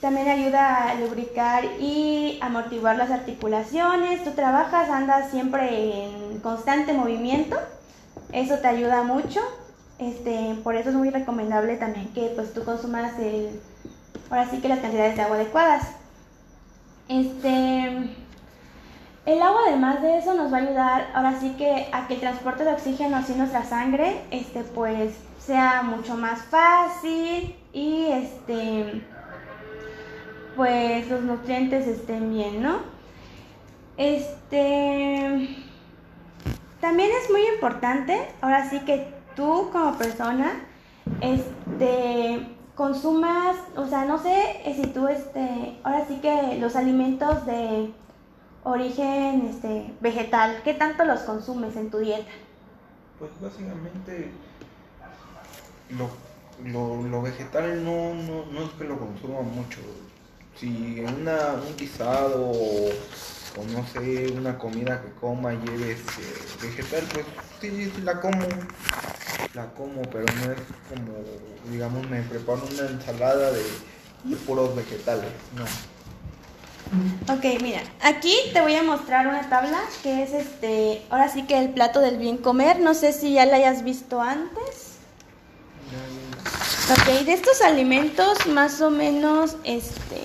También 0.02 0.28
ayuda 0.28 0.90
a 0.90 0.96
lubricar 0.96 1.64
y 1.80 2.38
amortiguar 2.42 2.98
las 2.98 3.12
articulaciones. 3.12 4.26
Tú 4.26 4.32
trabajas, 4.32 4.90
andas 4.90 5.32
siempre 5.32 6.08
en 6.08 6.40
constante 6.40 6.92
movimiento. 6.92 7.58
Eso 8.34 8.58
te 8.58 8.68
ayuda 8.68 9.04
mucho. 9.04 9.40
Este, 10.00 10.56
por 10.64 10.76
eso 10.76 10.90
es 10.90 10.96
muy 10.96 11.12
recomendable 11.12 11.78
también 11.78 12.10
que 12.14 12.34
pues 12.36 12.54
tú 12.54 12.66
consumas 12.66 13.18
el, 13.20 13.62
ahora 14.30 14.50
sí 14.50 14.60
que 14.60 14.68
las 14.68 14.80
cantidades 14.80 15.16
de 15.16 15.22
agua 15.22 15.36
adecuadas. 15.38 15.88
Este, 17.08 18.16
el 19.26 19.42
agua 19.42 19.62
además 19.68 20.02
de 20.02 20.18
eso 20.18 20.34
nos 20.34 20.52
va 20.52 20.58
a 20.58 20.62
ayudar 20.62 21.12
ahora 21.14 21.40
sí 21.40 21.54
que 21.58 21.88
a 21.92 22.08
que 22.08 22.16
el 22.16 22.20
transporte 22.20 22.64
de 22.66 22.74
oxígeno 22.74 23.18
hacia 23.18 23.36
nuestra 23.36 23.64
sangre 23.64 24.22
este, 24.32 24.64
pues 24.64 25.14
sea 25.40 25.84
mucho 25.84 26.16
más 26.16 26.42
fácil 26.42 27.56
y 27.72 28.06
este 28.08 29.04
pues 30.56 31.10
los 31.10 31.22
nutrientes 31.22 31.88
estén 31.88 32.34
bien, 32.34 32.64
¿no? 32.64 32.78
Este 33.98 35.50
también 36.84 37.12
es 37.24 37.32
muy 37.32 37.48
importante, 37.48 38.28
ahora 38.42 38.70
sí 38.70 38.82
que 38.82 39.08
tú 39.38 39.70
como 39.72 39.98
persona, 39.98 40.66
este, 41.22 42.46
consumas, 42.76 43.56
o 43.78 43.88
sea, 43.88 44.04
no 44.04 44.22
sé 44.22 44.62
si 44.76 44.88
tú, 44.88 45.08
este, 45.08 45.80
ahora 45.84 46.06
sí 46.06 46.20
que 46.22 46.58
los 46.60 46.76
alimentos 46.76 47.46
de 47.46 47.90
origen, 48.66 49.48
este, 49.50 49.94
vegetal, 50.02 50.60
¿qué 50.66 50.74
tanto 50.74 51.06
los 51.06 51.22
consumes 51.22 51.78
en 51.78 51.90
tu 51.90 52.00
dieta? 52.00 52.30
Pues 53.18 53.32
básicamente 53.40 54.32
lo, 55.90 56.10
lo, 57.10 57.22
vegetal 57.22 57.82
no, 57.86 58.14
no, 58.14 58.46
no, 58.52 58.66
es 58.66 58.72
que 58.72 58.84
lo 58.84 59.00
consuma 59.00 59.40
mucho. 59.40 59.80
Si 60.58 61.00
una, 61.00 61.54
un 61.66 61.78
guisado 61.78 62.52
o, 63.58 63.64
no 63.72 63.86
sé, 63.88 64.32
una 64.36 64.58
comida 64.58 65.02
que 65.02 65.12
coma 65.20 65.54
lleve 65.54 65.94
este, 65.94 66.66
vegetal, 66.66 67.04
pues 67.14 67.26
sí, 67.62 67.92
la 68.04 68.20
como 68.20 68.46
la 69.54 69.70
como, 69.74 70.02
pero 70.04 70.26
no 70.26 70.52
es 70.52 70.60
como, 70.90 71.14
digamos, 71.72 72.10
me 72.10 72.22
preparo 72.24 72.64
una 72.72 72.90
ensalada 72.90 73.52
de, 73.52 73.64
puros 74.46 74.76
vegetales, 74.76 75.32
no. 75.56 75.66
Ok, 77.34 77.62
mira, 77.62 77.82
aquí 78.02 78.36
te 78.52 78.62
voy 78.62 78.76
a 78.76 78.84
mostrar 78.84 79.28
una 79.28 79.50
tabla 79.50 79.80
que 80.02 80.24
es 80.24 80.34
este, 80.34 81.02
ahora 81.10 81.30
sí 81.30 81.44
que 81.44 81.58
el 81.58 81.70
plato 81.70 82.00
del 82.00 82.18
bien 82.18 82.38
comer, 82.38 82.80
no 82.80 82.94
sé 82.94 83.14
si 83.14 83.34
ya 83.34 83.46
la 83.46 83.58
hayas 83.58 83.84
visto 83.84 84.22
antes. 84.22 84.94
Ok, 86.92 87.26
de 87.26 87.34
estos 87.34 87.62
alimentos 87.62 88.46
más 88.48 88.82
o 88.82 88.90
menos, 88.90 89.56
este, 89.64 90.24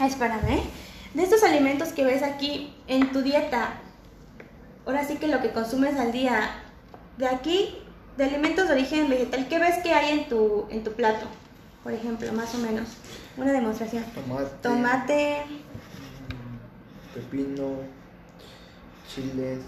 espérame, 0.00 0.62
de 1.14 1.22
estos 1.22 1.42
alimentos 1.44 1.90
que 1.90 2.04
ves 2.04 2.22
aquí 2.22 2.74
en 2.88 3.12
tu 3.12 3.22
dieta, 3.22 3.74
ahora 4.84 5.04
sí 5.04 5.16
que 5.16 5.28
lo 5.28 5.40
que 5.40 5.52
consumes 5.52 5.96
al 5.96 6.12
día, 6.12 6.62
de 7.16 7.28
aquí 7.28 7.78
de 8.16 8.24
alimentos 8.24 8.68
de 8.68 8.74
origen 8.74 9.08
vegetal, 9.08 9.48
¿qué 9.48 9.58
ves 9.58 9.82
que 9.82 9.92
hay 9.92 10.18
en 10.18 10.28
tu, 10.28 10.66
en 10.70 10.84
tu 10.84 10.92
plato? 10.92 11.26
Por 11.82 11.92
ejemplo, 11.92 12.32
más 12.32 12.54
o 12.54 12.58
menos. 12.58 12.88
Una 13.36 13.52
demostración. 13.52 14.04
Tomate. 14.04 14.50
Tomate. 14.62 15.42
Mm, 15.48 17.14
pepino, 17.14 17.76
chiles 19.08 19.60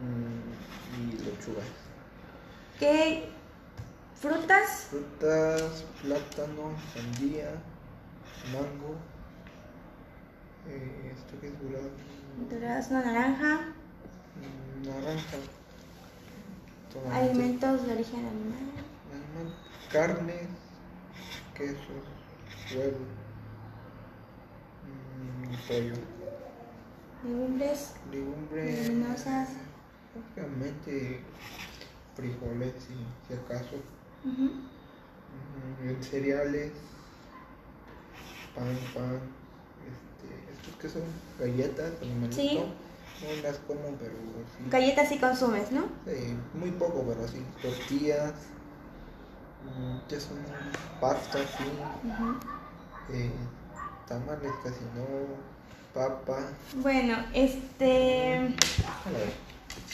mm, 0.00 1.00
y 1.00 1.12
lechugas. 1.24 1.64
¿Qué? 2.78 3.28
¿Frutas? 4.20 4.88
Frutas, 4.90 5.84
plátano, 6.02 6.72
sandía, 6.92 7.50
mango. 8.52 8.96
Eh, 10.68 11.12
¿Esto 11.14 11.40
qué 11.40 11.48
es 11.48 11.60
durazno? 11.60 12.98
una 12.98 13.04
naranja. 13.04 13.60
Mm, 14.36 14.88
naranja. 14.88 15.36
Alimentos 17.12 17.86
de 17.86 17.92
origen 17.92 18.20
animal. 18.20 18.70
Animal, 19.12 19.54
carne, 19.90 20.48
quesos, 21.54 22.04
huevo, 22.74 22.98
mmm, 24.86 25.54
pollo. 25.66 25.94
Legumbres. 27.24 27.94
Legumbres. 28.12 28.88
Leguminosas. 28.88 29.48
Obviamente 30.36 31.20
frijoles, 32.14 32.74
si, 32.78 32.94
si 33.26 33.34
acaso. 33.34 33.76
cereales, 36.00 36.72
pan, 38.54 38.76
pan. 38.94 39.20
Estos 40.64 40.80
que 40.80 40.88
son 40.88 41.02
galletas, 41.38 41.92
animalitos. 42.00 42.36
Sí. 42.36 42.60
No 43.22 43.42
las 43.42 43.58
como, 43.58 43.96
pero 43.98 44.12
sí. 44.56 44.64
Galletas 44.70 45.08
sí 45.08 45.18
consumes, 45.18 45.70
¿no? 45.70 45.82
Sí, 46.06 46.36
muy 46.54 46.70
poco, 46.72 47.04
pero 47.06 47.26
sí. 47.28 47.42
Tortillas, 47.62 48.32
mm, 49.64 50.08
que 50.08 50.20
son 50.20 50.38
pasta, 51.00 51.38
sí. 51.38 51.64
eh, 53.12 53.30
tamales 54.08 54.52
casi 54.62 54.80
no, 54.94 55.04
papa. 55.92 56.38
Bueno, 56.76 57.16
este... 57.32 58.54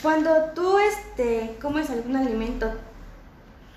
Cuando 0.02 0.30
tú 0.54 0.78
este, 0.78 1.58
comes 1.60 1.90
algún 1.90 2.16
alimento, 2.16 2.72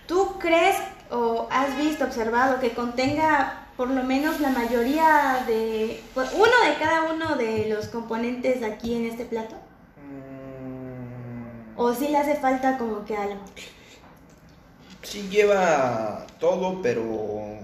¿tú 0.07 0.37
crees 0.39 0.77
o 1.11 1.47
has 1.51 1.77
visto, 1.77 2.05
observado 2.05 2.59
que 2.59 2.73
contenga 2.73 3.62
por 3.77 3.89
lo 3.89 4.03
menos 4.03 4.39
la 4.39 4.49
mayoría 4.49 5.43
de, 5.47 6.01
pues, 6.13 6.31
uno 6.33 6.43
de 6.43 6.77
cada 6.79 7.13
uno 7.13 7.35
de 7.35 7.69
los 7.69 7.87
componentes 7.87 8.63
aquí 8.63 8.95
en 8.95 9.05
este 9.05 9.25
plato? 9.25 9.55
Mm. 9.97 11.79
¿O 11.79 11.93
si 11.93 12.07
le 12.09 12.17
hace 12.17 12.35
falta 12.35 12.77
como 12.77 13.03
que 13.05 13.17
algo? 13.17 13.41
Sí 15.01 15.27
lleva 15.29 16.25
todo, 16.39 16.81
pero 16.81 17.57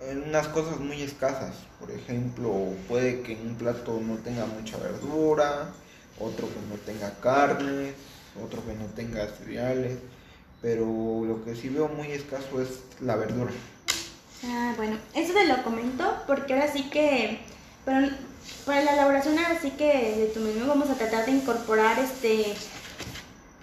en 0.00 0.22
unas 0.28 0.48
cosas 0.48 0.78
muy 0.78 1.02
escasas. 1.02 1.54
Por 1.80 1.90
ejemplo, 1.90 2.52
puede 2.88 3.22
que 3.22 3.32
en 3.32 3.48
un 3.48 3.54
plato 3.56 4.00
no 4.00 4.16
tenga 4.16 4.46
mucha 4.46 4.76
verdura, 4.78 5.72
otro 6.18 6.48
que 6.48 6.60
no 6.68 6.76
tenga 6.86 7.14
carne, 7.20 7.92
otro 8.42 8.64
que 8.64 8.74
no 8.74 8.86
tenga 8.94 9.26
cereales, 9.26 9.98
pero 10.60 10.84
lo 10.86 11.44
que 11.44 11.56
sí 11.56 11.68
veo 11.68 11.88
muy 11.88 12.12
escaso 12.12 12.62
es 12.62 12.80
la 13.00 13.16
verdura. 13.16 13.50
Ah, 14.44 14.74
bueno, 14.76 14.96
eso 15.14 15.32
te 15.32 15.46
lo 15.46 15.62
comento 15.62 16.22
porque 16.26 16.54
ahora 16.54 16.72
sí 16.72 16.90
que 16.90 17.40
para, 17.84 18.10
para 18.66 18.82
la 18.82 18.94
elaboración 18.94 19.38
ahora 19.38 19.58
sí 19.60 19.70
que 19.70 20.16
de 20.16 20.26
tu 20.34 20.40
menú 20.40 20.66
vamos 20.66 20.90
a 20.90 20.94
tratar 20.94 21.26
de 21.26 21.32
incorporar 21.32 21.98
este 21.98 22.54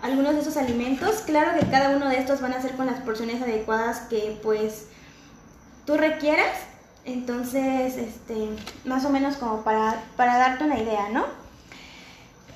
algunos 0.01 0.33
de 0.35 0.41
esos 0.41 0.57
alimentos. 0.57 1.17
Claro 1.25 1.59
que 1.59 1.65
cada 1.67 1.89
uno 1.95 2.07
de 2.07 2.17
estos 2.17 2.41
van 2.41 2.53
a 2.53 2.61
ser 2.61 2.75
con 2.75 2.85
las 2.85 3.01
porciones 3.01 3.41
adecuadas 3.41 4.01
que 4.09 4.39
pues 4.41 4.87
tú 5.85 5.97
requieras. 5.97 6.57
Entonces, 7.05 7.97
este, 7.97 8.49
más 8.85 9.03
o 9.05 9.09
menos 9.09 9.35
como 9.37 9.63
para, 9.63 10.03
para 10.15 10.37
darte 10.37 10.63
una 10.63 10.77
idea, 10.77 11.09
¿no? 11.09 11.25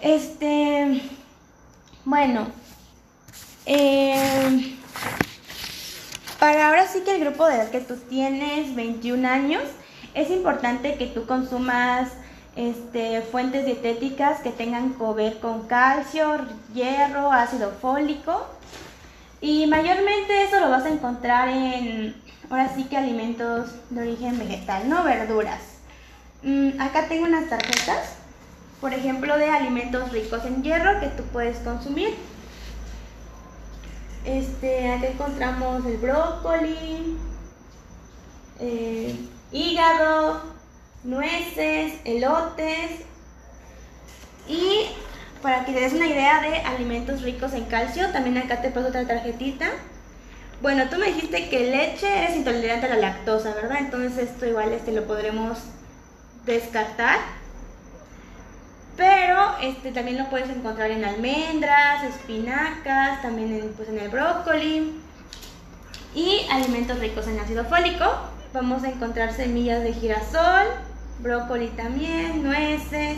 Este, 0.01 1.01
bueno, 2.05 2.47
eh, 3.65 4.77
para 6.43 6.67
ahora 6.67 6.85
sí 6.87 6.99
que 7.05 7.15
el 7.15 7.21
grupo 7.21 7.47
de 7.47 7.55
edad 7.55 7.69
que 7.69 7.79
tú 7.79 7.95
tienes, 7.95 8.75
21 8.75 9.25
años, 9.25 9.63
es 10.13 10.29
importante 10.29 10.97
que 10.97 11.05
tú 11.05 11.25
consumas 11.25 12.09
este, 12.57 13.21
fuentes 13.21 13.65
dietéticas 13.65 14.41
que 14.41 14.49
tengan 14.49 14.95
que 14.95 15.05
ver 15.15 15.39
con 15.39 15.67
calcio, 15.67 16.45
hierro, 16.73 17.31
ácido 17.31 17.71
fólico. 17.81 18.45
Y 19.39 19.67
mayormente 19.67 20.43
eso 20.43 20.59
lo 20.59 20.69
vas 20.69 20.83
a 20.83 20.89
encontrar 20.89 21.47
en, 21.47 22.13
ahora 22.49 22.75
sí 22.75 22.83
que 22.89 22.97
alimentos 22.97 23.69
de 23.89 24.01
origen 24.01 24.37
vegetal, 24.37 24.89
no 24.89 25.05
verduras. 25.05 25.61
mm, 26.41 26.71
acá 26.81 27.07
tengo 27.07 27.25
unas 27.25 27.47
tarjetas, 27.47 28.17
por 28.81 28.93
ejemplo, 28.93 29.37
de 29.37 29.47
alimentos 29.47 30.11
ricos 30.11 30.43
en 30.43 30.61
hierro 30.61 30.99
que 30.99 31.07
tú 31.07 31.23
puedes 31.31 31.59
consumir. 31.59 32.13
Este, 34.25 34.91
acá 34.91 35.07
encontramos 35.07 35.85
el 35.85 35.97
brócoli, 35.97 37.17
eh, 38.59 39.15
hígado, 39.51 40.41
nueces, 41.03 41.95
elotes 42.05 43.01
y 44.47 44.85
para 45.41 45.65
que 45.65 45.73
te 45.73 45.81
des 45.81 45.93
una 45.93 46.07
idea 46.07 46.41
de 46.41 46.57
alimentos 46.59 47.21
ricos 47.21 47.53
en 47.53 47.65
calcio, 47.65 48.09
también 48.11 48.37
acá 48.37 48.61
te 48.61 48.69
paso 48.69 48.87
otra 48.87 49.05
tarjetita. 49.05 49.67
Bueno, 50.61 50.85
tú 50.89 50.97
me 50.97 51.07
dijiste 51.07 51.49
que 51.49 51.71
leche 51.71 52.07
eres 52.07 52.37
intolerante 52.37 52.85
a 52.85 52.89
la 52.91 52.97
lactosa, 52.97 53.53
¿verdad? 53.53 53.79
Entonces 53.79 54.29
esto 54.29 54.45
igual 54.45 54.71
este 54.71 54.93
lo 54.93 55.05
podremos 55.05 55.57
descartar. 56.45 57.19
Pero 58.95 59.57
este 59.61 59.91
también 59.91 60.17
lo 60.17 60.29
puedes 60.29 60.49
encontrar 60.49 60.91
en 60.91 61.03
almendras, 61.03 62.03
espinacas, 62.03 63.21
también 63.21 63.53
en, 63.53 63.73
pues, 63.73 63.89
en 63.89 63.99
el 63.99 64.09
brócoli 64.09 64.93
y 66.13 66.47
alimentos 66.51 66.99
ricos 66.99 67.27
en 67.27 67.39
ácido 67.39 67.65
fólico. 67.65 68.05
Vamos 68.53 68.83
a 68.83 68.89
encontrar 68.89 69.33
semillas 69.33 69.81
de 69.83 69.93
girasol, 69.93 70.67
brócoli 71.19 71.69
también, 71.69 72.43
nueces, 72.43 73.17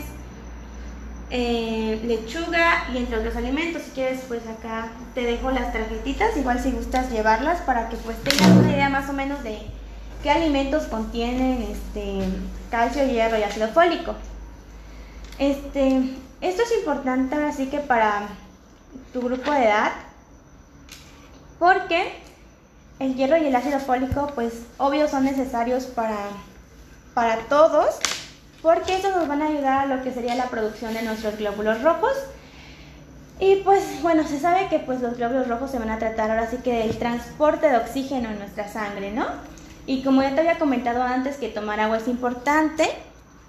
eh, 1.28 2.00
lechuga 2.04 2.86
y 2.94 2.96
entre 2.96 3.18
otros 3.18 3.36
alimentos. 3.36 3.82
Si 3.82 3.90
quieres, 3.90 4.20
pues 4.28 4.46
acá 4.46 4.88
te 5.14 5.24
dejo 5.24 5.50
las 5.50 5.74
tarjetitas, 5.74 6.36
igual 6.38 6.58
si 6.58 6.70
gustas 6.70 7.10
llevarlas 7.10 7.60
para 7.62 7.90
que 7.90 7.96
pues 7.96 8.16
tengas 8.22 8.48
una 8.48 8.72
idea 8.72 8.88
más 8.88 9.10
o 9.10 9.12
menos 9.12 9.42
de 9.42 9.58
qué 10.22 10.30
alimentos 10.30 10.84
contienen 10.84 11.62
este 11.70 12.20
calcio, 12.70 13.06
hierro 13.06 13.38
y 13.38 13.42
ácido 13.42 13.68
fólico. 13.68 14.14
Este, 15.38 16.16
esto 16.40 16.62
es 16.62 16.78
importante 16.78 17.34
ahora 17.34 17.52
sí 17.52 17.66
que 17.66 17.78
para 17.78 18.28
tu 19.12 19.20
grupo 19.20 19.50
de 19.50 19.64
edad, 19.64 19.92
porque 21.58 22.12
el 22.98 23.14
hierro 23.14 23.36
y 23.36 23.46
el 23.46 23.56
ácido 23.56 23.78
fólico, 23.78 24.32
pues 24.34 24.62
obvio 24.78 25.08
son 25.08 25.24
necesarios 25.24 25.84
para, 25.84 26.16
para 27.14 27.36
todos 27.48 27.98
porque 28.66 28.96
eso 28.96 29.10
nos 29.10 29.28
van 29.28 29.42
a 29.42 29.46
ayudar 29.46 29.78
a 29.78 29.86
lo 29.86 30.02
que 30.02 30.12
sería 30.12 30.34
la 30.34 30.46
producción 30.46 30.92
de 30.92 31.02
nuestros 31.02 31.38
glóbulos 31.38 31.82
rojos. 31.82 32.12
Y 33.38 33.56
pues 33.56 34.02
bueno, 34.02 34.26
se 34.26 34.40
sabe 34.40 34.66
que 34.68 34.80
pues 34.80 35.00
los 35.00 35.16
glóbulos 35.16 35.46
rojos 35.46 35.70
se 35.70 35.78
van 35.78 35.90
a 35.90 35.98
tratar 35.98 36.32
ahora 36.32 36.50
sí 36.50 36.56
que 36.64 36.72
del 36.72 36.98
transporte 36.98 37.68
de 37.68 37.76
oxígeno 37.76 38.28
en 38.28 38.40
nuestra 38.40 38.66
sangre, 38.66 39.12
¿no? 39.12 39.26
Y 39.86 40.02
como 40.02 40.20
ya 40.22 40.34
te 40.34 40.40
había 40.40 40.58
comentado 40.58 41.02
antes 41.02 41.36
que 41.36 41.48
tomar 41.48 41.78
agua 41.78 41.98
es 41.98 42.08
importante, 42.08 42.90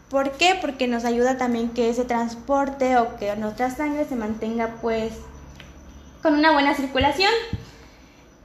¿por 0.09 0.31
qué? 0.31 0.57
Porque 0.59 0.87
nos 0.87 1.05
ayuda 1.05 1.37
también 1.37 1.69
que 1.69 1.89
ese 1.89 2.05
transporte 2.05 2.97
o 2.97 3.17
que 3.17 3.35
nuestra 3.35 3.69
sangre 3.69 4.05
se 4.05 4.15
mantenga 4.15 4.75
pues 4.81 5.13
con 6.21 6.33
una 6.33 6.51
buena 6.51 6.73
circulación. 6.73 7.31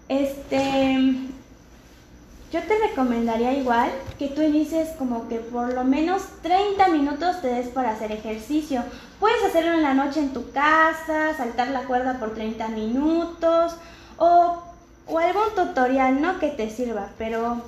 Este, 0.09 0.98
yo 2.53 2.61
te 2.62 2.79
recomendaría 2.79 3.55
igual 3.55 3.90
que 4.18 4.29
tú 4.29 4.42
inicies 4.42 4.90
como 4.98 5.29
que 5.29 5.37
por 5.37 5.72
lo 5.72 5.85
menos 5.85 6.22
30 6.42 6.88
minutos 6.88 7.40
te 7.40 7.48
des 7.48 7.68
para 7.68 7.92
hacer 7.92 8.12
ejercicio. 8.12 8.83
Puedes 9.20 9.42
hacerlo 9.44 9.72
en 9.72 9.83
la 9.83 9.94
noche 9.94 10.20
en 10.20 10.33
tu 10.33 10.51
casa, 10.51 11.35
saltar 11.37 11.68
la 11.68 11.85
cuerda 11.85 12.18
por 12.18 12.35
30 12.35 12.68
minutos 12.68 13.77
o, 14.18 14.62
o 15.07 15.18
algún 15.18 15.55
tutorial, 15.57 16.20
¿no? 16.20 16.38
Que 16.38 16.48
te 16.48 16.68
sirva, 16.68 17.09
pero 17.16 17.62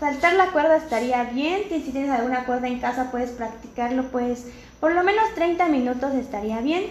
saltar 0.00 0.32
la 0.32 0.50
cuerda 0.50 0.76
estaría 0.76 1.24
bien. 1.24 1.62
Si 1.68 1.92
tienes 1.92 2.10
alguna 2.10 2.46
cuerda 2.46 2.66
en 2.66 2.80
casa 2.80 3.10
puedes 3.10 3.30
practicarlo, 3.30 4.10
pues 4.10 4.46
por 4.80 4.92
lo 4.92 5.04
menos 5.04 5.22
30 5.34 5.68
minutos 5.68 6.14
estaría 6.14 6.60
bien. 6.60 6.86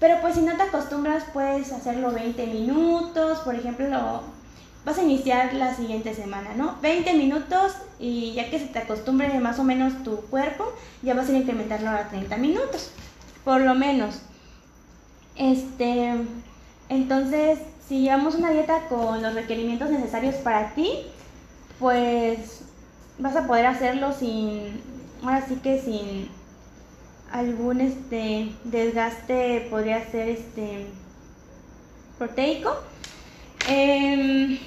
Pero 0.00 0.20
pues 0.20 0.34
si 0.34 0.42
no 0.42 0.56
te 0.56 0.62
acostumbras 0.62 1.24
puedes 1.32 1.70
hacerlo 1.72 2.10
20 2.12 2.46
minutos, 2.48 3.38
por 3.40 3.54
ejemplo, 3.54 4.22
vas 4.84 4.98
a 4.98 5.02
iniciar 5.02 5.54
la 5.54 5.74
siguiente 5.74 6.14
semana, 6.14 6.54
¿no? 6.54 6.76
20 6.82 7.14
minutos 7.14 7.72
y 7.98 8.32
ya 8.34 8.50
que 8.50 8.58
se 8.58 8.66
te 8.66 8.78
acostumbre 8.78 9.38
más 9.40 9.58
o 9.58 9.64
menos 9.64 10.02
tu 10.04 10.16
cuerpo, 10.26 10.72
ya 11.02 11.14
vas 11.14 11.28
a 11.28 11.36
incrementarlo 11.36 11.90
a 11.90 12.08
30 12.08 12.36
minutos, 12.36 12.90
por 13.44 13.60
lo 13.62 13.74
menos. 13.74 14.20
Este, 15.34 16.14
entonces, 16.88 17.58
si 17.88 18.02
llevamos 18.02 18.34
una 18.34 18.50
dieta 18.50 18.86
con 18.88 19.22
los 19.22 19.34
requerimientos 19.34 19.90
necesarios 19.90 20.36
para 20.36 20.74
ti, 20.74 21.06
pues 21.78 22.62
vas 23.18 23.36
a 23.36 23.46
poder 23.46 23.66
hacerlo 23.66 24.12
sin, 24.12 24.80
ahora 25.22 25.46
sí 25.46 25.56
que 25.56 25.80
sin 25.80 26.28
algún 27.32 27.80
este 27.80 28.52
desgaste, 28.64 29.66
podría 29.70 30.10
ser 30.10 30.28
este 30.28 30.86
proteico. 32.18 32.76
Em, 33.68 34.58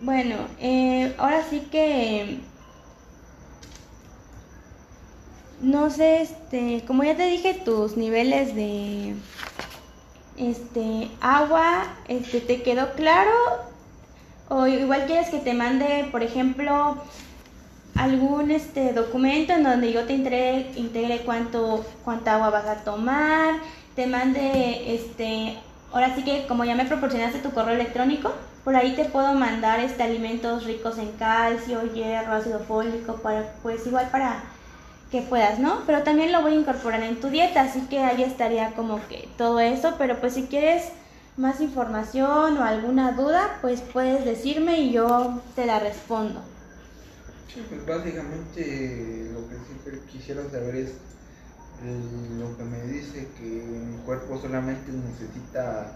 bueno, 0.00 0.36
eh, 0.60 1.14
ahora 1.18 1.42
sí 1.48 1.60
que 1.70 2.40
no 5.60 5.88
sé, 5.90 6.22
este, 6.22 6.84
como 6.86 7.02
ya 7.04 7.16
te 7.16 7.26
dije, 7.26 7.54
tus 7.54 7.96
niveles 7.96 8.54
de 8.54 9.14
este 10.36 11.10
agua, 11.20 11.84
este, 12.08 12.40
te 12.40 12.62
quedó 12.62 12.92
claro 12.92 13.32
o 14.48 14.66
igual 14.66 15.06
quieres 15.06 15.28
que 15.28 15.38
te 15.38 15.54
mande, 15.54 16.08
por 16.10 16.22
ejemplo, 16.22 16.96
algún 17.96 18.50
este 18.50 18.92
documento 18.92 19.52
en 19.52 19.64
donde 19.64 19.92
yo 19.92 20.04
te 20.04 20.12
integre, 20.12 21.22
cuánto 21.24 21.84
cuánta 22.04 22.34
agua 22.34 22.50
vas 22.50 22.66
a 22.66 22.84
tomar, 22.84 23.54
te 23.94 24.06
mande 24.06 24.94
este, 24.94 25.58
ahora 25.92 26.14
sí 26.14 26.22
que 26.22 26.46
como 26.46 26.64
ya 26.64 26.74
me 26.74 26.84
proporcionaste 26.84 27.38
tu 27.38 27.50
correo 27.52 27.74
electrónico, 27.74 28.32
por 28.64 28.76
ahí 28.76 28.94
te 28.94 29.06
puedo 29.06 29.32
mandar 29.32 29.80
este 29.80 30.02
alimentos 30.02 30.64
ricos 30.64 30.98
en 30.98 31.12
calcio, 31.12 31.92
hierro, 31.94 32.32
ácido 32.32 32.58
fólico, 32.60 33.14
para, 33.16 33.52
pues 33.62 33.86
igual 33.86 34.08
para 34.10 34.42
que 35.10 35.22
puedas, 35.22 35.58
¿no? 35.58 35.82
Pero 35.86 36.02
también 36.02 36.32
lo 36.32 36.42
voy 36.42 36.52
a 36.52 36.60
incorporar 36.60 37.02
en 37.02 37.20
tu 37.20 37.28
dieta, 37.28 37.62
así 37.62 37.80
que 37.88 38.00
ahí 38.00 38.22
estaría 38.22 38.72
como 38.72 39.00
que 39.08 39.28
todo 39.38 39.60
eso, 39.60 39.94
pero 39.98 40.20
pues 40.20 40.34
si 40.34 40.46
quieres 40.46 40.90
más 41.36 41.60
información 41.60 42.58
o 42.58 42.62
alguna 42.64 43.12
duda, 43.12 43.58
pues 43.60 43.80
puedes 43.80 44.24
decirme 44.24 44.80
y 44.80 44.92
yo 44.92 45.42
te 45.54 45.66
la 45.66 45.78
respondo. 45.78 46.40
Sí, 47.52 47.64
pues 47.68 47.86
básicamente 47.86 49.30
lo 49.32 49.48
que 49.48 49.56
siempre 49.66 50.00
quisiera 50.10 50.42
saber 50.50 50.76
es 50.76 50.92
lo 52.38 52.56
que 52.56 52.64
me 52.64 52.82
dice 52.84 53.28
que 53.38 53.44
mi 53.44 53.98
cuerpo 53.98 54.40
solamente 54.40 54.90
necesita 54.92 55.92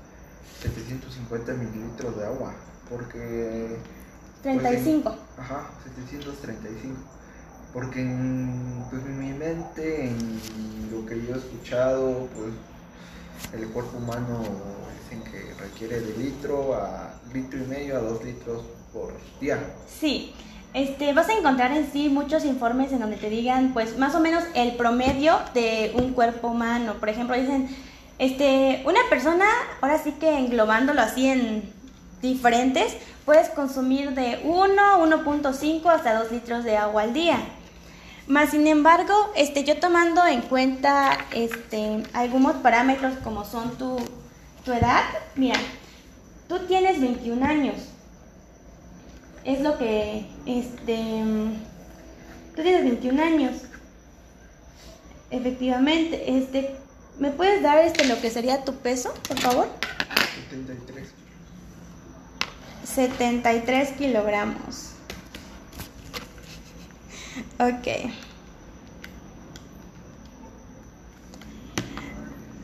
750 0.63 1.53
mililitros 1.55 2.17
de 2.19 2.27
agua, 2.27 2.55
porque... 2.89 3.79
35. 4.43 5.03
Pues, 5.03 5.17
ajá, 5.39 5.71
735. 5.85 6.97
Porque 7.73 8.01
en, 8.01 8.85
pues, 8.91 9.03
en 9.05 9.19
mi 9.19 9.33
mente, 9.33 10.09
en 10.09 10.91
lo 10.93 11.07
que 11.07 11.23
yo 11.23 11.35
he 11.35 11.39
escuchado, 11.39 12.29
pues 12.35 12.53
el 13.53 13.69
cuerpo 13.69 13.99
humano 13.99 14.43
dicen 15.03 15.23
que 15.25 15.55
requiere 15.55 16.01
de 16.01 16.17
litro 16.17 16.75
a 16.75 17.15
litro 17.33 17.59
y 17.59 17.67
medio 17.67 17.97
a 17.97 18.01
dos 18.01 18.25
litros 18.25 18.63
por 18.93 19.13
día. 19.41 19.59
Sí, 20.01 20.33
este, 20.73 21.13
vas 21.13 21.29
a 21.29 21.33
encontrar 21.33 21.73
en 21.73 21.91
sí 21.91 22.09
muchos 22.09 22.45
informes 22.45 22.93
en 22.93 23.01
donde 23.01 23.17
te 23.17 23.29
digan, 23.29 23.73
pues, 23.73 23.99
más 23.99 24.15
o 24.15 24.21
menos 24.21 24.45
el 24.55 24.77
promedio 24.77 25.39
de 25.53 25.93
un 25.97 26.13
cuerpo 26.13 26.49
humano. 26.49 26.95
Por 27.01 27.09
ejemplo, 27.09 27.37
dicen 27.37 27.69
este, 28.19 28.83
una 28.85 29.01
persona, 29.09 29.47
ahora 29.81 29.99
sí 29.99 30.13
que 30.13 30.39
englobándolo 30.39 31.01
así 31.01 31.27
en 31.27 31.63
diferentes, 32.23 32.97
puedes 33.25 33.49
consumir 33.49 34.13
de 34.15 34.41
1, 34.45 34.75
1.5 35.25 35.87
hasta 35.87 36.23
2 36.23 36.31
litros 36.31 36.65
de 36.65 36.77
agua 36.77 37.03
al 37.03 37.15
día. 37.15 37.39
Más 38.31 38.53
sin 38.53 38.67
embargo, 38.67 39.13
este, 39.35 39.65
yo 39.65 39.81
tomando 39.81 40.25
en 40.25 40.41
cuenta 40.43 41.19
este, 41.35 42.03
algunos 42.13 42.55
parámetros 42.59 43.19
como 43.25 43.45
son 43.45 43.77
tu, 43.77 43.99
tu 44.65 44.73
edad, 44.73 45.03
mira, 45.35 45.59
tú 46.49 46.61
tienes 46.61 47.01
21 47.01 47.45
años. 47.45 47.75
Es 49.45 49.61
lo 49.61 49.77
que, 49.77 50.27
este, 50.47 51.25
tú 52.55 52.63
tienes 52.63 52.85
21 52.85 53.23
años. 53.23 53.63
Efectivamente, 55.31 56.37
este, 56.39 56.77
¿Me 57.21 57.31
puedes 57.31 57.63
dar 57.63 57.85
este 57.85 58.07
lo 58.07 58.19
que 58.19 58.31
sería 58.31 58.65
tu 58.65 58.77
peso, 58.77 59.13
por 59.29 59.39
favor? 59.39 59.69
73. 60.49 61.09
73 62.83 63.91
kilogramos. 63.99 64.90
Ok. 67.59 68.13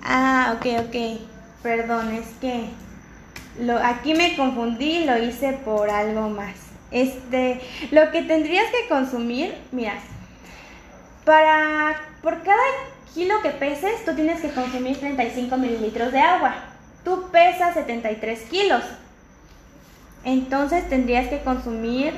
Ah, 0.03 0.57
ok, 0.57 0.67
ok. 0.87 1.21
Perdón, 1.63 2.15
es 2.15 2.27
que 2.41 2.69
lo, 3.61 3.77
aquí 3.79 4.15
me 4.15 4.37
confundí, 4.37 5.05
lo 5.05 5.19
hice 5.23 5.53
por 5.65 5.91
algo 5.91 6.29
más. 6.29 6.55
Este, 6.91 7.61
lo 7.91 8.11
que 8.13 8.23
tendrías 8.23 8.67
que 8.71 8.89
consumir, 8.89 9.55
mira, 9.73 9.95
para, 11.25 12.01
por 12.23 12.43
cada 12.43 12.63
kilo 13.15 13.43
que 13.43 13.51
peses, 13.51 14.05
tú 14.05 14.15
tienes 14.15 14.41
que 14.41 14.51
consumir 14.51 14.99
35 14.99 15.57
mililitros 15.57 16.13
de 16.13 16.21
agua. 16.21 16.55
Tú 17.05 17.29
pesas 17.33 17.75
73 17.75 18.41
kilos. 18.43 18.85
Entonces 20.25 20.89
tendrías 20.89 21.29
que 21.29 21.41
consumir 21.41 22.13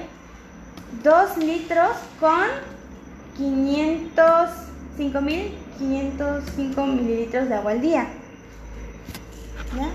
2 1.03 1.36
litros 1.39 1.91
con 2.20 2.45
500, 3.36 4.24
5.505 4.99 6.86
mililitros 6.86 7.49
de 7.49 7.55
agua 7.55 7.70
al 7.72 7.80
día. 7.80 8.09
¿Ya? 9.76 9.91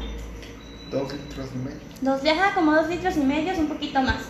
Dos 0.91 1.14
litros 1.14 1.50
y 1.54 1.58
medio. 1.58 1.80
Dos, 2.02 2.22
como 2.56 2.74
dos 2.74 2.88
litros 2.88 3.18
y 3.18 3.22
medio, 3.22 3.52
es 3.52 3.60
un 3.60 3.68
poquito 3.68 4.02
más 4.02 4.22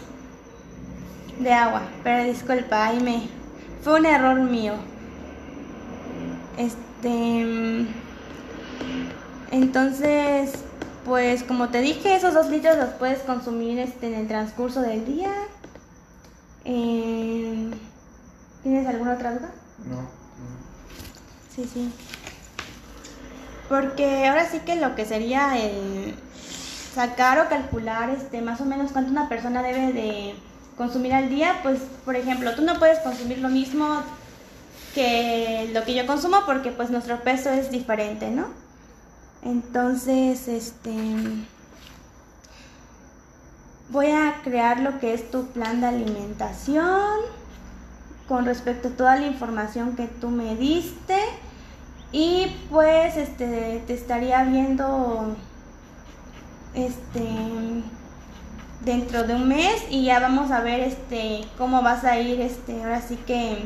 de 1.40 1.52
agua. 1.52 1.84
Pero 2.04 2.24
disculpa, 2.24 2.88
ahí 2.88 3.00
me 3.00 3.28
fue 3.84 4.00
un 4.00 4.06
error 4.06 4.40
mío. 4.40 4.74
Este, 6.58 7.86
entonces, 9.52 10.54
pues 11.06 11.44
como 11.44 11.70
te 11.70 11.82
dije, 11.82 12.16
esos 12.16 12.34
dos 12.34 12.50
litros 12.50 12.78
los 12.78 12.90
puedes 12.92 13.20
consumir 13.20 13.80
este, 13.80 14.08
en 14.08 14.14
el 14.22 14.28
transcurso 14.28 14.82
del 14.82 15.06
día. 15.06 15.32
Eh, 16.66 17.72
¿Tienes 18.64 18.88
alguna 18.88 19.14
otra 19.14 19.34
duda? 19.34 19.52
No. 19.86 20.08
Sí, 21.54 21.70
sí. 21.72 21.92
Porque 23.70 24.28
ahora 24.28 24.50
sí 24.50 24.60
que 24.60 24.76
lo 24.76 24.96
que 24.96 25.06
sería 25.06 25.58
el 25.58 26.16
sacar 26.94 27.40
o 27.40 27.50
calcular 27.50 28.10
este 28.10 28.42
más 28.42 28.62
o 28.62 28.66
menos 28.66 28.92
cuánto 28.92 29.12
una 29.12 29.30
persona 29.30 29.64
debe 29.64 29.94
de 29.94 30.36
consumir 30.78 31.14
al 31.14 31.30
día, 31.30 31.60
pues 31.64 31.80
por 32.06 32.16
ejemplo, 32.16 32.56
tú 32.56 32.62
no 32.62 32.80
puedes 32.80 33.00
consumir 33.00 33.40
lo 33.40 33.50
mismo 33.50 34.04
que 34.94 35.70
lo 35.74 35.84
que 35.84 35.96
yo 35.96 36.06
consumo 36.06 36.38
porque 36.46 36.72
pues 36.72 36.90
nuestro 36.90 37.22
peso 37.22 37.50
es 37.50 37.72
diferente, 37.72 38.30
¿no? 38.30 38.48
Entonces, 39.44 40.48
este 40.48 40.92
voy 43.94 44.08
a 44.08 44.42
crear 44.44 44.80
lo 44.80 45.00
que 45.00 45.14
es 45.14 45.30
tu 45.30 45.46
plan 45.46 45.80
de 45.80 45.88
alimentación 45.88 47.22
con 48.28 48.46
respecto 48.46 48.88
a 48.88 48.92
toda 48.92 49.16
la 49.16 49.28
información 49.28 49.96
que 49.96 50.08
tú 50.08 50.30
me 50.30 50.56
diste. 50.56 51.18
Y 52.12 52.48
pues 52.70 53.16
este 53.16 53.84
te 53.86 53.94
estaría 53.94 54.44
viendo 54.44 55.36
este 56.74 57.24
dentro 58.82 59.24
de 59.24 59.36
un 59.36 59.48
mes 59.48 59.86
y 59.90 60.06
ya 60.06 60.20
vamos 60.20 60.52
a 60.52 60.62
ver 60.62 60.82
este 60.82 61.46
cómo 61.58 61.82
vas 61.82 62.04
a 62.04 62.20
ir 62.20 62.42
este 62.42 62.84
ahora 62.84 63.02
sí 63.02 63.16
que 63.16 63.58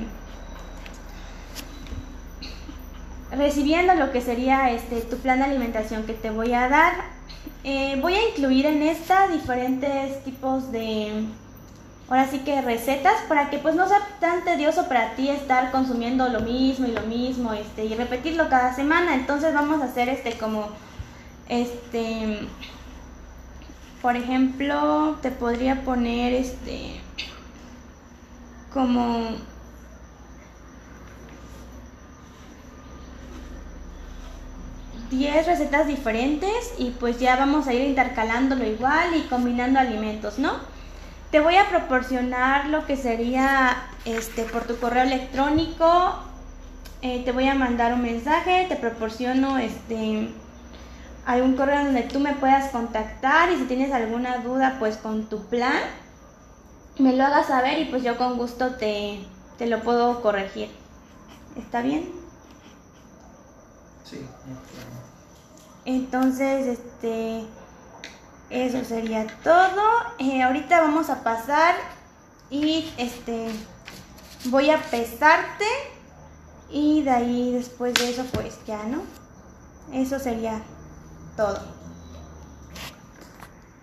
recibiendo 3.32 3.96
lo 3.96 4.12
que 4.12 4.22
sería 4.22 4.70
este 4.70 5.02
tu 5.02 5.18
plan 5.18 5.40
de 5.40 5.46
alimentación 5.46 6.04
que 6.04 6.14
te 6.14 6.30
voy 6.30 6.54
a 6.54 6.70
dar 6.70 7.17
eh, 7.70 8.00
voy 8.02 8.14
a 8.14 8.30
incluir 8.30 8.66
en 8.66 8.82
esta 8.82 9.28
diferentes 9.28 10.24
tipos 10.24 10.72
de 10.72 11.26
ahora 12.08 12.26
sí 12.32 12.40
que 12.40 12.62
recetas 12.62 13.22
para 13.28 13.50
que 13.50 13.58
pues 13.58 13.76
no 13.76 13.86
sea 13.90 14.00
tan 14.22 14.46
tedioso 14.46 14.88
para 14.88 15.16
ti 15.16 15.30
estar 15.30 15.70
consumiendo 15.72 16.30
lo 16.30 16.40
mismo 16.40 16.88
y 16.88 16.92
lo 16.92 17.02
mismo 17.02 17.52
este 17.52 17.84
y 17.84 17.94
repetirlo 17.94 18.48
cada 18.48 18.74
semana. 18.74 19.16
Entonces 19.16 19.54
vamos 19.54 19.82
a 19.82 19.86
hacer 19.86 20.08
este 20.08 20.38
como 20.38 20.70
este 21.50 22.40
por 24.02 24.16
ejemplo, 24.16 25.18
te 25.22 25.32
podría 25.32 25.84
poner 25.84 26.32
este 26.32 27.02
como 28.74 29.32
Diez 35.10 35.46
recetas 35.46 35.88
diferentes 35.88 36.74
y 36.78 36.92
pues 36.92 37.20
ya 37.20 37.38
vamos 37.38 37.68
a 37.68 37.74
ir 37.74 37.88
intercalándolo 37.88 38.66
igual 38.66 39.16
y 39.16 39.22
combinando 39.28 39.80
alimentos, 39.80 40.38
¿no? 40.38 40.54
Te 41.32 41.40
voy 41.40 41.56
a 41.56 41.70
proporcionar 41.70 42.68
lo 42.68 42.86
que 42.86 42.98
sería 42.98 43.78
este 44.06 44.44
por 44.44 44.64
tu 44.64 44.78
correo 44.80 45.04
electrónico. 45.04 46.16
Eh, 47.02 47.22
te 47.24 47.32
voy 47.32 47.48
a 47.48 47.56
mandar 47.56 47.94
un 47.94 48.02
mensaje, 48.02 48.66
te 48.68 48.76
proporciono 48.76 49.58
este 49.58 50.30
algún 51.26 51.58
correo 51.58 51.84
donde 51.84 52.04
tú 52.04 52.20
me 52.22 52.34
puedas 52.34 52.72
contactar 52.72 53.52
y 53.52 53.58
si 53.58 53.66
tienes 53.66 53.92
alguna 53.92 54.38
duda 54.38 54.78
pues 54.80 54.96
con 54.96 55.26
tu 55.26 55.46
plan, 55.46 55.84
me 57.00 57.14
lo 57.14 57.26
hagas 57.26 57.48
saber 57.48 57.80
y 57.80 57.86
pues 57.86 58.02
yo 58.02 58.18
con 58.18 58.38
gusto 58.38 58.76
te, 58.76 59.20
te 59.58 59.68
lo 59.68 59.82
puedo 59.82 60.22
corregir. 60.22 60.70
¿Está 61.58 61.82
bien? 61.82 62.10
Sí. 64.06 64.26
Entonces, 65.88 66.68
este, 66.68 67.46
eso 68.50 68.84
sería 68.84 69.26
todo. 69.42 69.82
Eh, 70.20 70.44
ahorita 70.44 70.82
vamos 70.82 71.10
a 71.10 71.24
pasar 71.24 71.76
y 72.50 72.92
este, 72.98 73.48
voy 74.48 74.70
a 74.70 74.82
pesarte 74.82 75.66
y 76.70 77.04
de 77.04 77.10
ahí 77.10 77.54
después 77.54 77.94
de 77.94 78.10
eso 78.10 78.26
pues 78.34 78.60
ya, 78.68 78.84
¿no? 78.84 79.02
Eso 79.94 80.20
sería 80.20 80.62
todo. 81.38 81.77